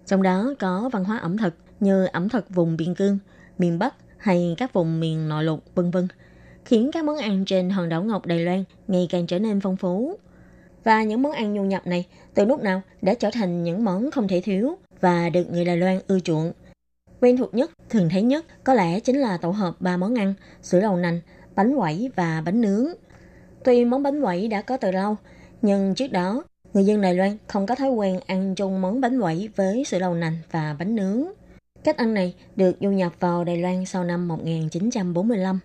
[0.06, 3.18] Trong đó có văn hóa ẩm thực như ẩm thực vùng biên cương,
[3.58, 6.08] miền Bắc hay các vùng miền nội lục vân vân,
[6.64, 9.76] khiến các món ăn trên hòn đảo Ngọc Đài Loan ngày càng trở nên phong
[9.76, 10.18] phú.
[10.84, 14.10] Và những món ăn du nhập này từ lúc nào đã trở thành những món
[14.10, 16.52] không thể thiếu và được người Đài Loan ưa chuộng.
[17.20, 20.34] Quen thuộc nhất, thường thấy nhất có lẽ chính là tổ hợp ba món ăn,
[20.62, 21.20] sữa đậu nành,
[21.60, 22.86] bánh quẩy và bánh nướng.
[23.64, 25.16] Tuy món bánh quẩy đã có từ lâu,
[25.62, 29.20] nhưng trước đó, người dân Đài Loan không có thói quen ăn chung món bánh
[29.20, 31.24] quẩy với sữa đậu nành và bánh nướng.
[31.84, 35.58] Cách ăn này được du nhập vào Đài Loan sau năm 1945.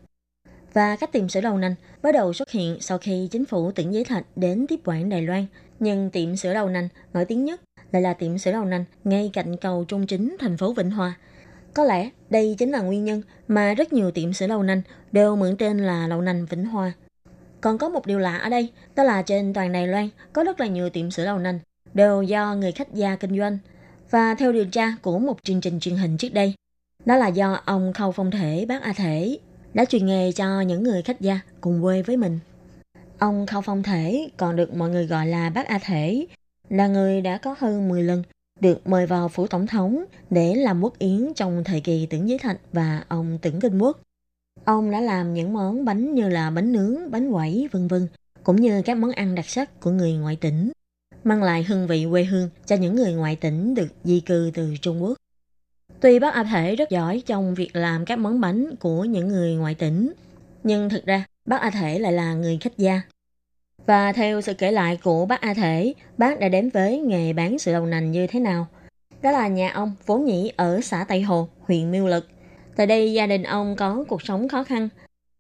[0.74, 3.94] Và cách tiệm sữa đậu nành bắt đầu xuất hiện sau khi chính phủ tỉnh
[3.94, 5.46] Giới Thạch đến tiếp quản Đài Loan.
[5.80, 9.30] Nhưng tiệm sữa đậu nành nổi tiếng nhất lại là tiệm sữa đậu nành ngay
[9.34, 11.16] cạnh cầu Trung Chính, thành phố Vĩnh Hòa.
[11.76, 15.36] Có lẽ đây chính là nguyên nhân mà rất nhiều tiệm sữa đậu nành đều
[15.36, 16.92] mượn tên là đậu nành Vĩnh Hòa.
[17.62, 20.60] Còn có một điều lạ ở đây, đó là trên toàn Đài Loan có rất
[20.60, 21.60] là nhiều tiệm sữa đậu nành
[21.94, 23.58] đều do người khách gia kinh doanh.
[24.10, 26.54] Và theo điều tra của một chương trình truyền hình trước đây,
[27.06, 29.38] đó là do ông Khâu Phong Thể bác A Thể
[29.74, 32.40] đã truyền nghề cho những người khách gia cùng quê với mình.
[33.20, 36.26] Ông Khâu Phong Thể còn được mọi người gọi là bác A Thể,
[36.70, 38.24] là người đã có hơn 10 lần
[38.60, 42.40] được mời vào phủ tổng thống để làm quốc yến trong thời kỳ tưởng giới
[42.40, 44.00] thạch và ông tưởng kinh quốc.
[44.66, 48.08] Ông đã làm những món bánh như là bánh nướng, bánh quẩy, vân vân,
[48.44, 50.72] cũng như các món ăn đặc sắc của người ngoại tỉnh,
[51.24, 54.74] mang lại hương vị quê hương cho những người ngoại tỉnh được di cư từ
[54.82, 55.18] Trung Quốc.
[56.00, 59.56] Tuy bác A Thể rất giỏi trong việc làm các món bánh của những người
[59.56, 60.14] ngoại tỉnh,
[60.64, 63.02] nhưng thực ra bác A Thể lại là người khách gia.
[63.86, 67.60] Và theo sự kể lại của bác A Thể, bác đã đến với nghề bán
[67.60, 68.68] sữa đậu nành như thế nào.
[69.22, 72.28] Đó là nhà ông vốn nhĩ ở xã Tây Hồ, huyện Miêu Lực.
[72.76, 74.90] Tại đây gia đình ông có cuộc sống khó khăn.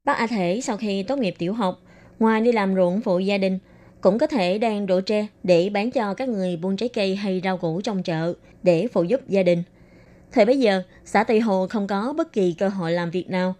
[0.04, 1.82] Bác A Thể sau khi tốt nghiệp tiểu học,
[2.20, 3.60] ngoài đi làm ruộng phụ gia đình,
[4.02, 7.41] cũng có thể đang đổ tre để bán cho các người buôn trái cây hay
[7.43, 8.34] rau củ trong chợ
[8.64, 9.64] để phụ giúp gia đình.
[10.32, 13.56] Thời bấy giờ, xã Tây Hồ không có bất kỳ cơ hội làm việc nào.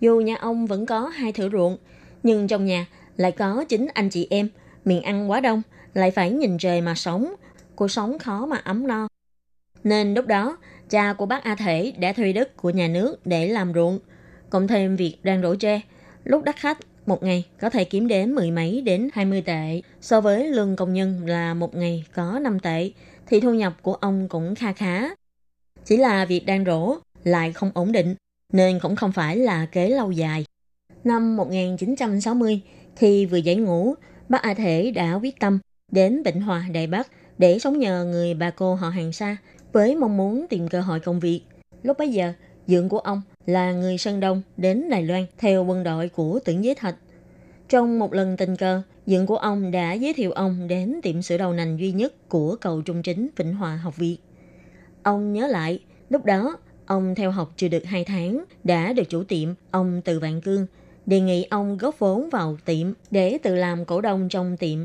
[0.00, 1.76] Dù nhà ông vẫn có hai thửa ruộng,
[2.22, 2.86] nhưng trong nhà
[3.20, 4.48] lại có chính anh chị em,
[4.84, 5.62] miệng ăn quá đông,
[5.94, 7.34] lại phải nhìn trời mà sống,
[7.76, 9.08] cuộc sống khó mà ấm no.
[9.84, 10.56] Nên lúc đó,
[10.90, 13.98] cha của bác A Thể đã thuê đất của nhà nước để làm ruộng,
[14.50, 15.80] cộng thêm việc đang rổ tre.
[16.24, 19.82] Lúc đắt khách, một ngày có thể kiếm đến mười mấy đến 20 tệ.
[20.00, 22.90] So với lương công nhân là một ngày có 5 tệ,
[23.26, 25.08] thì thu nhập của ông cũng kha khá.
[25.84, 28.14] Chỉ là việc đang rổ lại không ổn định,
[28.52, 30.44] nên cũng không phải là kế lâu dài.
[31.04, 32.60] Năm 1960,
[33.00, 33.94] khi vừa giải ngủ,
[34.28, 35.58] bác A Thể đã quyết tâm
[35.92, 39.36] đến Vĩnh Hòa, Đài Bắc để sống nhờ người bà cô họ hàng xa
[39.72, 41.42] với mong muốn tìm cơ hội công việc.
[41.82, 42.32] Lúc bấy giờ,
[42.66, 46.64] dượng của ông là người Sơn Đông đến Đài Loan theo quân đội của tưởng
[46.64, 46.94] giới thạch.
[47.68, 51.38] Trong một lần tình cờ, dượng của ông đã giới thiệu ông đến tiệm sửa
[51.38, 54.16] đầu nành duy nhất của cầu Trung Chính Vĩnh Hòa học viện.
[55.02, 59.24] Ông nhớ lại, lúc đó ông theo học chưa được 2 tháng đã được chủ
[59.24, 60.66] tiệm ông Từ Vạn Cương
[61.10, 64.78] đề nghị ông góp vốn vào tiệm để tự làm cổ đông trong tiệm.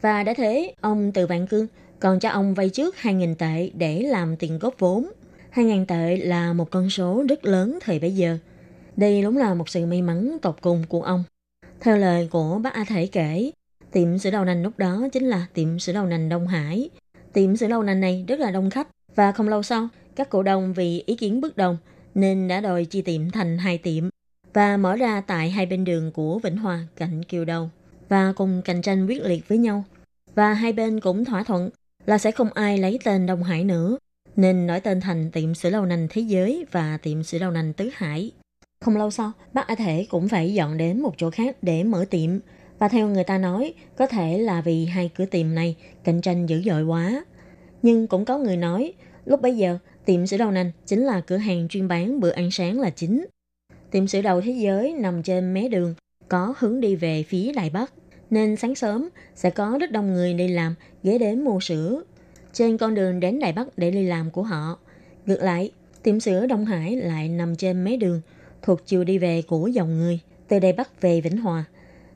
[0.00, 1.66] Và đã thế, ông Từ Vạn Cương
[2.00, 5.12] còn cho ông vay trước 2.000 tệ để làm tiền góp vốn.
[5.54, 8.38] 2.000 tệ là một con số rất lớn thời bấy giờ.
[8.96, 11.24] Đây đúng là một sự may mắn tột cùng của ông.
[11.80, 13.50] Theo lời của bác A Thể kể,
[13.92, 16.90] tiệm sữa đậu nành lúc đó chính là tiệm sữa đậu nành Đông Hải.
[17.32, 20.42] Tiệm sữa đậu nành này rất là đông khách Và không lâu sau, các cổ
[20.42, 21.76] đông vì ý kiến bất đồng
[22.14, 24.08] nên đã đòi chia tiệm thành hai tiệm
[24.52, 27.70] và mở ra tại hai bên đường của Vĩnh Hòa cạnh Kiều Đầu
[28.08, 29.84] và cùng cạnh tranh quyết liệt với nhau.
[30.34, 31.70] Và hai bên cũng thỏa thuận
[32.06, 33.98] là sẽ không ai lấy tên Đông Hải nữa,
[34.36, 37.72] nên đổi tên thành tiệm sữa lâu nành thế giới và tiệm sữa lâu nành
[37.72, 38.32] tứ hải.
[38.80, 42.04] Không lâu sau, bác A Thể cũng phải dọn đến một chỗ khác để mở
[42.10, 42.30] tiệm.
[42.78, 46.46] Và theo người ta nói, có thể là vì hai cửa tiệm này cạnh tranh
[46.46, 47.24] dữ dội quá.
[47.82, 48.92] Nhưng cũng có người nói,
[49.24, 52.50] lúc bấy giờ, tiệm sữa đầu nành chính là cửa hàng chuyên bán bữa ăn
[52.50, 53.26] sáng là chính.
[53.92, 55.94] Tiệm sữa đầu thế giới nằm trên mé đường,
[56.28, 57.92] có hướng đi về phía Đài Bắc.
[58.30, 62.02] Nên sáng sớm sẽ có rất đông người đi làm ghé đến mua sữa.
[62.52, 64.78] Trên con đường đến Đài Bắc để đi làm của họ.
[65.26, 65.70] Ngược lại,
[66.02, 68.20] tiệm sữa Đông Hải lại nằm trên mé đường,
[68.62, 71.64] thuộc chiều đi về của dòng người, từ Đài Bắc về Vĩnh Hòa.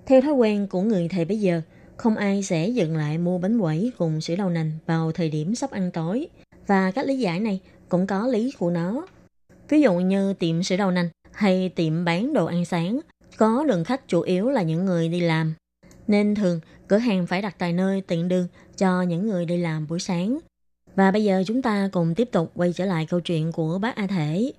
[0.06, 1.60] Theo thói quen của người thời bây giờ,
[1.96, 5.54] không ai sẽ dừng lại mua bánh quẩy cùng sữa đậu nành vào thời điểm
[5.54, 6.28] sắp ăn tối.
[6.66, 9.06] Và các lý giải này cũng có lý của nó.
[9.68, 13.00] Ví dụ như tiệm sữa đậu nành hay tiệm bán đồ ăn sáng,
[13.36, 15.54] có lượng khách chủ yếu là những người đi làm.
[16.06, 19.86] Nên thường cửa hàng phải đặt tại nơi tiện đường cho những người đi làm
[19.86, 20.38] buổi sáng.
[20.94, 23.96] Và bây giờ chúng ta cùng tiếp tục quay trở lại câu chuyện của bác
[23.96, 24.52] A Thể.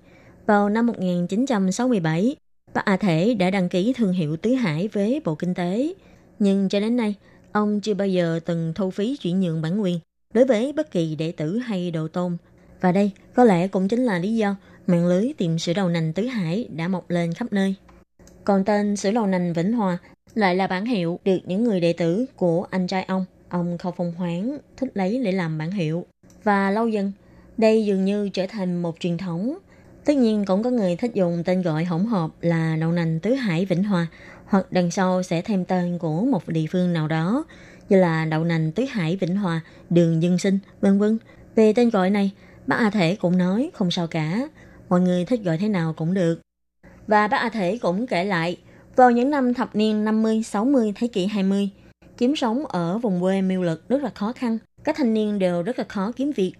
[0.46, 2.36] Vào năm 1967,
[2.74, 5.94] bác A Thể đã đăng ký thương hiệu Tứ Hải với Bộ Kinh tế.
[6.38, 7.14] Nhưng cho đến nay,
[7.52, 9.98] ông chưa bao giờ từng thu phí chuyển nhượng bản quyền
[10.34, 12.36] đối với bất kỳ đệ tử hay đồ tôn.
[12.80, 14.56] Và đây có lẽ cũng chính là lý do
[14.88, 17.74] mạng lưới tiệm sữa đầu nành Tứ Hải đã mọc lên khắp nơi.
[18.44, 19.98] Còn tên sữa đầu nành Vĩnh Hòa
[20.34, 23.92] lại là bản hiệu được những người đệ tử của anh trai ông, ông Khâu
[23.96, 26.06] Phong Hoáng thích lấy để làm bản hiệu.
[26.44, 27.12] Và lâu dần,
[27.56, 29.58] đây dường như trở thành một truyền thống.
[30.04, 33.34] Tất nhiên cũng có người thích dùng tên gọi hỗn hợp là đầu nành Tứ
[33.34, 34.06] Hải Vĩnh Hòa
[34.44, 37.44] hoặc đằng sau sẽ thêm tên của một địa phương nào đó
[37.88, 39.60] như là đậu nành Tứ Hải Vĩnh Hòa,
[39.90, 41.18] đường Dân Sinh, vân vân.
[41.54, 42.30] Về tên gọi này,
[42.66, 44.48] bác A Thể cũng nói không sao cả,
[44.88, 46.40] mọi người thích gọi thế nào cũng được.
[47.06, 48.56] Và bác A Thể cũng kể lại,
[48.96, 51.70] vào những năm thập niên 50-60 thế kỷ 20,
[52.16, 54.58] kiếm sống ở vùng quê miêu lực rất là khó khăn.
[54.84, 56.52] Các thanh niên đều rất là khó kiếm việc.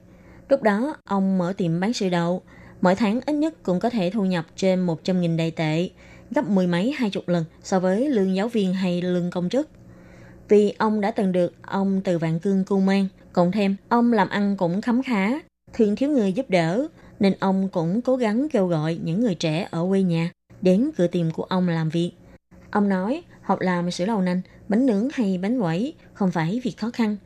[0.49, 2.43] Lúc đó, ông mở tiệm bán sữa đậu.
[2.81, 5.91] Mỗi tháng ít nhất cũng có thể thu nhập trên 100.000 đầy tệ,
[6.31, 9.69] gấp mười mấy hai chục lần so với lương giáo viên hay lương công chức.
[10.49, 14.29] Vì ông đã từng được ông từ Vạn Cương cưu mang, cộng thêm ông làm
[14.29, 15.33] ăn cũng khấm khá,
[15.73, 16.89] thường thiếu người giúp đỡ,
[17.21, 20.31] nên ông cũng cố gắng kêu gọi những người trẻ ở quê nhà
[20.63, 22.13] đến cửa tiệm của ông làm việc.
[22.71, 26.77] Ông nói học làm sữa đậu nành, bánh nướng hay bánh quẩy không phải việc
[26.77, 27.17] khó khăn.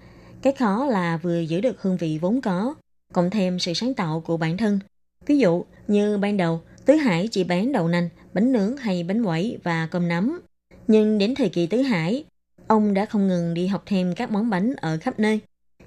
[0.42, 2.74] Cái khó là vừa giữ được hương vị vốn có,
[3.12, 4.78] cộng thêm sự sáng tạo của bản thân.
[5.26, 9.24] Ví dụ như ban đầu, Tứ Hải chỉ bán đậu nành, bánh nướng hay bánh
[9.24, 10.40] quẩy và cơm nắm.
[10.86, 12.24] Nhưng đến thời kỳ Tứ Hải,
[12.66, 15.40] ông đã không ngừng đi học thêm các món bánh ở khắp nơi,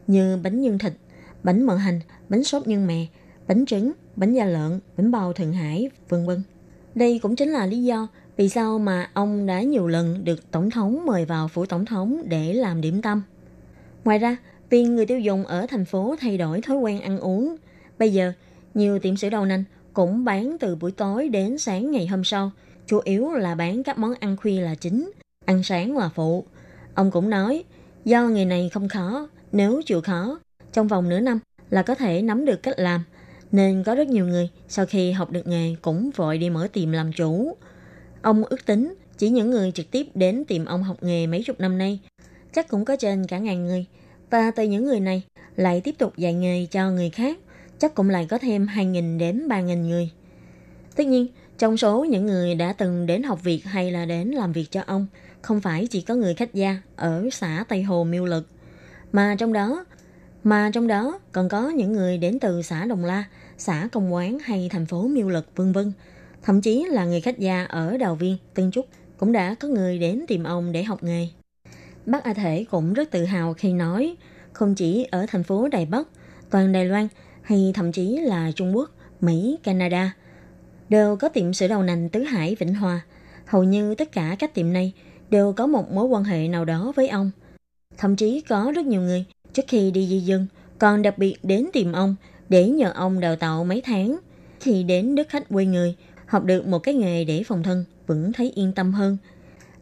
[0.08, 0.94] như bánh nhân thịt,
[1.44, 3.06] bánh mỡ hành, bánh sốt nhân mè,
[3.48, 6.42] bánh trứng, bánh da lợn, bánh bao Thượng Hải, vân vân.
[6.96, 10.70] Đây cũng chính là lý do vì sao mà ông đã nhiều lần được Tổng
[10.70, 13.22] thống mời vào phủ Tổng thống để làm điểm tâm.
[14.04, 14.38] Ngoài ra,
[14.70, 17.56] vì người tiêu dùng ở thành phố thay đổi thói quen ăn uống,
[18.00, 18.34] bây giờ
[18.74, 22.52] nhiều tiệm sữa đầu nành cũng bán từ buổi tối đến sáng ngày hôm sau,
[22.88, 25.12] chủ yếu là bán các món ăn khuya là chính,
[25.46, 26.46] ăn sáng là phụ.
[26.94, 27.64] Ông cũng nói,
[28.06, 30.40] do nghề này không khó, nếu chịu khó,
[30.74, 31.40] trong vòng nửa năm
[31.70, 33.04] là có thể nắm được cách làm,
[33.52, 36.92] nên có rất nhiều người sau khi học được nghề cũng vội đi mở tiệm
[36.92, 37.58] làm chủ.
[38.22, 41.60] Ông ước tính chỉ những người trực tiếp đến tìm ông học nghề mấy chục
[41.60, 42.00] năm nay
[42.54, 43.86] chắc cũng có trên cả ngàn người.
[44.30, 45.22] Và từ những người này
[45.56, 47.38] lại tiếp tục dạy nghề cho người khác
[47.80, 50.10] chắc cũng lại có thêm 2.000 đến 3.000 người.
[50.96, 51.28] Tất nhiên,
[51.58, 54.82] trong số những người đã từng đến học việc hay là đến làm việc cho
[54.88, 55.08] ông,
[55.42, 58.48] không phải chỉ có người khách gia ở xã Tây Hồ Miêu Lực,
[59.12, 59.86] mà trong đó
[60.46, 63.24] mà trong đó còn có những người đến từ xã Đồng La,
[63.58, 65.92] xã Công Quán hay thành phố Miêu Lực vân vân
[66.44, 68.86] Thậm chí là người khách gia ở Đào Viên, Tân Trúc
[69.18, 71.28] cũng đã có người đến tìm ông để học nghề.
[72.06, 74.16] Bác A Thể cũng rất tự hào khi nói,
[74.54, 76.08] không chỉ ở thành phố Đài Bắc,
[76.50, 77.08] toàn Đài Loan
[77.42, 78.92] hay thậm chí là Trung Quốc,
[79.22, 80.16] Mỹ, Canada,
[80.90, 83.02] đều có tiệm sữa đầu nành Tứ Hải, Vĩnh Hòa.
[83.46, 84.94] Hầu như tất cả các tiệm này
[85.30, 87.32] đều có một mối quan hệ nào đó với ông.
[87.98, 89.26] Thậm chí có rất nhiều người
[89.56, 90.48] trước khi đi di dân
[90.80, 92.16] còn đặc biệt đến tìm ông
[92.50, 94.18] để nhờ ông đào tạo mấy tháng.
[94.60, 95.96] Khi đến đất khách quê người,
[96.26, 99.18] học được một cái nghề để phòng thân, vẫn thấy yên tâm hơn.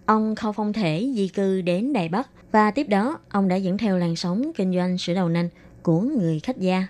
[0.05, 3.77] Ông Khâu Phong Thể di cư đến Đài Bắc và tiếp đó ông đã dẫn
[3.77, 5.49] theo làn sóng kinh doanh sữa đầu nành
[5.83, 6.87] của người khách gia.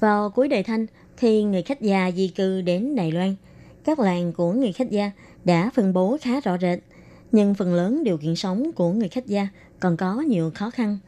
[0.00, 3.34] Vào cuối đời Thanh, khi người khách gia di cư đến Đài Loan,
[3.84, 5.10] các làng của người khách gia
[5.44, 6.78] đã phân bố khá rõ rệt,
[7.32, 9.48] nhưng phần lớn điều kiện sống của người khách gia
[9.80, 10.98] còn có nhiều khó khăn.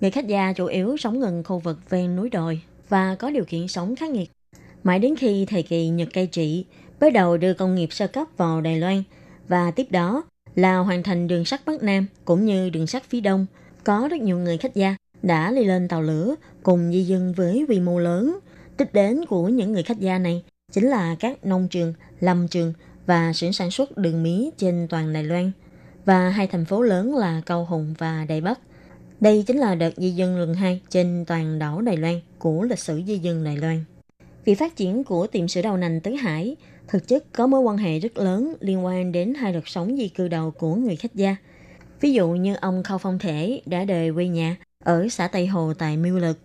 [0.00, 3.44] Người khách gia chủ yếu sống gần khu vực ven núi đồi và có điều
[3.44, 4.30] kiện sống khắc nghiệt.
[4.82, 6.64] Mãi đến khi thời kỳ Nhật cai trị
[7.00, 9.02] bắt đầu đưa công nghiệp sơ cấp vào Đài Loan
[9.48, 10.24] và tiếp đó
[10.54, 13.46] là hoàn thành đường sắt Bắc Nam cũng như đường sắt phía Đông,
[13.84, 17.64] có rất nhiều người khách gia đã đi lên tàu lửa cùng di dân với
[17.68, 18.38] quy mô lớn.
[18.78, 20.42] Đích đến của những người khách gia này
[20.72, 22.72] chính là các nông trường, lâm trường
[23.06, 25.52] và xưởng sản xuất đường mía trên toàn Đài Loan
[26.04, 28.60] và hai thành phố lớn là Cao Hùng và Đài Bắc.
[29.20, 32.78] Đây chính là đợt di dân lần hai trên toàn đảo Đài Loan của lịch
[32.78, 33.84] sử di dân Đài Loan.
[34.44, 36.56] Việc phát triển của tiệm sữa đầu nành Tứ Hải
[36.88, 40.08] thực chất có mối quan hệ rất lớn liên quan đến hai đợt sống di
[40.08, 41.36] cư đầu của người khách gia.
[42.00, 45.72] Ví dụ như ông Khâu Phong Thể đã đời quê nhà ở xã Tây Hồ
[45.78, 46.38] tại Miêu Lực.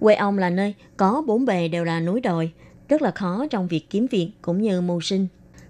[0.00, 2.52] Quê ông là nơi có bốn bề đều là núi đồi,
[2.88, 5.26] rất là khó trong việc kiếm việc cũng như mưu sinh.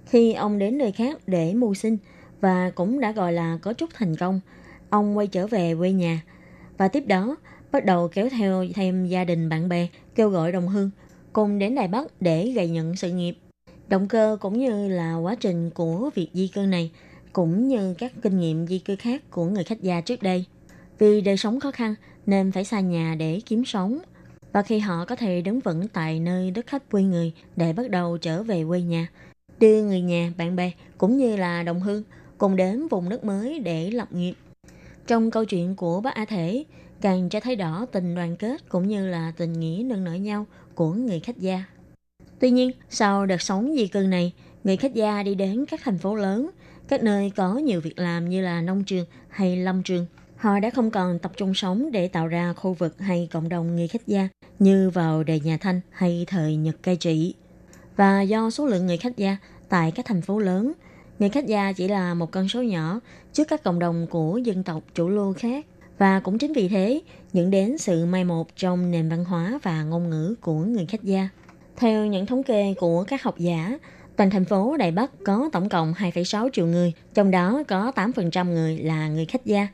[0.06, 1.96] Khi ông đến nơi khác để mưu sinh
[2.40, 4.40] và cũng đã gọi là có chút thành công,
[4.90, 6.22] ông quay trở về quê nhà
[6.78, 7.36] và tiếp đó
[7.72, 10.90] bắt đầu kéo theo thêm gia đình bạn bè kêu gọi đồng hương
[11.32, 13.36] cùng đến Đài Bắc để gầy nhận sự nghiệp.
[13.88, 16.90] Động cơ cũng như là quá trình của việc di cư này
[17.32, 20.44] cũng như các kinh nghiệm di cư khác của người khách gia trước đây.
[20.98, 21.94] Vì đời sống khó khăn
[22.26, 23.98] nên phải xa nhà để kiếm sống.
[24.52, 27.90] Và khi họ có thể đứng vững tại nơi đất khách quê người để bắt
[27.90, 29.08] đầu trở về quê nhà,
[29.60, 32.02] đưa người nhà, bạn bè cũng như là đồng hương
[32.38, 34.34] cùng đến vùng đất mới để lập nghiệp.
[35.06, 36.64] Trong câu chuyện của bác A Thể,
[37.00, 40.46] càng cho thấy rõ tình đoàn kết cũng như là tình nghĩa nâng nở nhau
[40.74, 41.64] của người khách gia.
[42.38, 44.32] Tuy nhiên, sau đợt sống di cư này,
[44.64, 46.50] người khách gia đi đến các thành phố lớn,
[46.88, 50.06] các nơi có nhiều việc làm như là nông trường hay lâm trường.
[50.36, 53.76] Họ đã không còn tập trung sống để tạo ra khu vực hay cộng đồng
[53.76, 54.28] người khách gia
[54.58, 57.34] như vào đời nhà Thanh hay thời Nhật cai trị.
[57.96, 59.36] Và do số lượng người khách gia
[59.68, 60.72] tại các thành phố lớn,
[61.18, 63.00] người khách gia chỉ là một con số nhỏ
[63.32, 65.66] trước các cộng đồng của dân tộc chủ lưu khác.
[65.98, 67.00] Và cũng chính vì thế,
[67.32, 71.02] dẫn đến sự mai một trong nền văn hóa và ngôn ngữ của người khách
[71.02, 71.28] gia.
[71.76, 73.78] Theo những thống kê của các học giả,
[74.16, 78.50] toàn thành phố Đài Bắc có tổng cộng 2,6 triệu người, trong đó có 8%
[78.50, 79.68] người là người khách gia.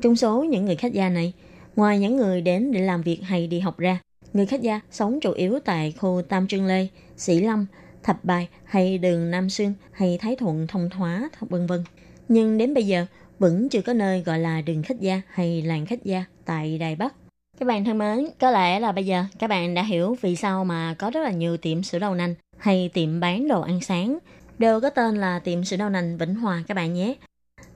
[0.00, 1.32] Trong số những người khách gia này,
[1.76, 3.98] ngoài những người đến để làm việc hay đi học ra,
[4.32, 7.66] người khách gia sống chủ yếu tại khu Tam Trương Lê, Sĩ Lâm,
[8.06, 11.84] Thập Bài hay đường Nam Sương hay Thái Thuận Thông Hóa, vân vân.
[12.28, 13.06] Nhưng đến bây giờ,
[13.38, 16.96] vẫn chưa có nơi gọi là đường khách gia hay làng khách gia tại Đài
[16.96, 17.14] Bắc.
[17.58, 20.64] Các bạn thân mến, có lẽ là bây giờ các bạn đã hiểu vì sao
[20.64, 24.18] mà có rất là nhiều tiệm sữa đậu nành hay tiệm bán đồ ăn sáng
[24.58, 27.14] đều có tên là tiệm sữa đậu nành Vĩnh Hòa các bạn nhé.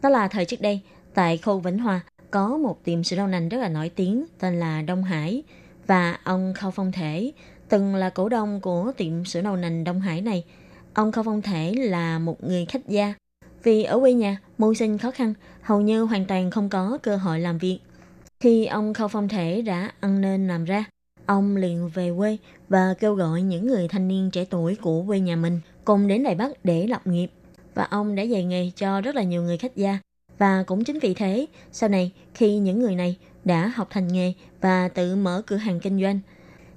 [0.02, 0.80] Đó là thời trước đây,
[1.14, 2.00] tại khu Vĩnh Hòa
[2.30, 5.42] có một tiệm sữa đậu nành rất là nổi tiếng tên là Đông Hải
[5.86, 7.32] và ông Khâu Phong Thể
[7.70, 10.44] từng là cổ đông của tiệm sữa đậu nành Đông Hải này.
[10.94, 13.14] Ông Khâu Phong Thể là một người khách gia
[13.62, 17.16] vì ở quê nhà mưu sinh khó khăn, hầu như hoàn toàn không có cơ
[17.16, 17.78] hội làm việc.
[18.40, 20.84] Khi ông Khâu Phong Thể đã ăn nên làm ra,
[21.26, 22.36] ông liền về quê
[22.68, 26.22] và kêu gọi những người thanh niên trẻ tuổi của quê nhà mình cùng đến
[26.22, 27.30] Đài Bắc để lập nghiệp.
[27.74, 29.98] Và ông đã dạy nghề cho rất là nhiều người khách gia.
[30.38, 34.32] Và cũng chính vì thế, sau này khi những người này đã học thành nghề
[34.60, 36.20] và tự mở cửa hàng kinh doanh,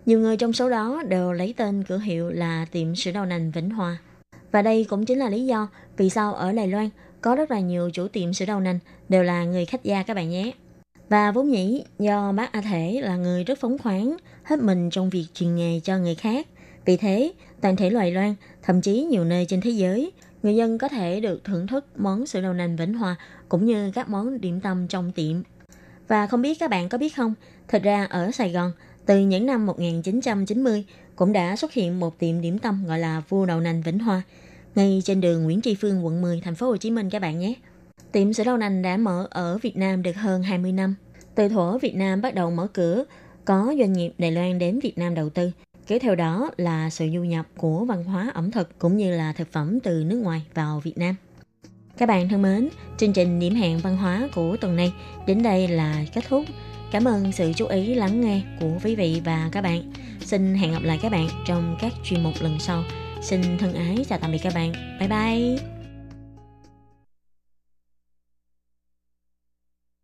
[0.06, 3.52] nhiều người trong số đó đều lấy tên cửa hiệu là tiệm sữa đậu nành
[3.52, 3.98] Vĩnh Hòa.
[4.52, 6.90] Và đây cũng chính là lý do vì sao ở Đài Loan
[7.22, 8.80] có rất là nhiều chủ tiệm sữa đậu nành
[9.10, 10.52] đều là người khách gia các bạn nhé.
[11.10, 15.10] Và vốn nhĩ do bác A Thể là người rất phóng khoáng, hết mình trong
[15.10, 16.48] việc truyền nghề cho người khác.
[16.86, 20.12] Vì thế, toàn thể loài loan, thậm chí nhiều nơi trên thế giới,
[20.44, 23.16] người dân có thể được thưởng thức món sữa đậu nành Vĩnh Hòa
[23.50, 25.36] cũng như các món điểm tâm trong tiệm.
[26.08, 27.34] Và không biết các bạn có biết không,
[27.68, 28.72] thật ra ở Sài Gòn,
[29.06, 30.86] từ những năm 1990
[31.16, 34.22] cũng đã xuất hiện một tiệm điểm tâm gọi là Vua Đậu Nành Vĩnh hoa
[34.76, 37.40] ngay trên đường Nguyễn Tri Phương, quận 10, thành phố Hồ Chí Minh các bạn
[37.40, 37.54] nhé.
[38.12, 40.96] Tiệm sữa đậu nành đã mở ở Việt Nam được hơn 20 năm.
[41.36, 43.04] Từ thuở Việt Nam bắt đầu mở cửa,
[43.46, 45.52] có doanh nghiệp Đài Loan đến Việt Nam đầu tư.
[45.88, 49.34] Kéo theo đó là sự du nhập của văn hóa ẩm thực cũng như là
[49.34, 51.16] thực phẩm từ nước ngoài vào Việt Nam.
[51.98, 54.94] Các bạn thân mến, chương trình điểm hẹn văn hóa của tuần này
[55.28, 56.44] đến đây là kết thúc.
[56.94, 59.92] Cảm ơn sự chú ý, lắng nghe của quý vị và các bạn.
[60.20, 62.84] Xin hẹn gặp lại các bạn trong các chuyên mục lần sau.
[63.22, 64.74] Xin thân ái, chào tạm biệt các bạn.
[65.00, 65.73] Bye bye.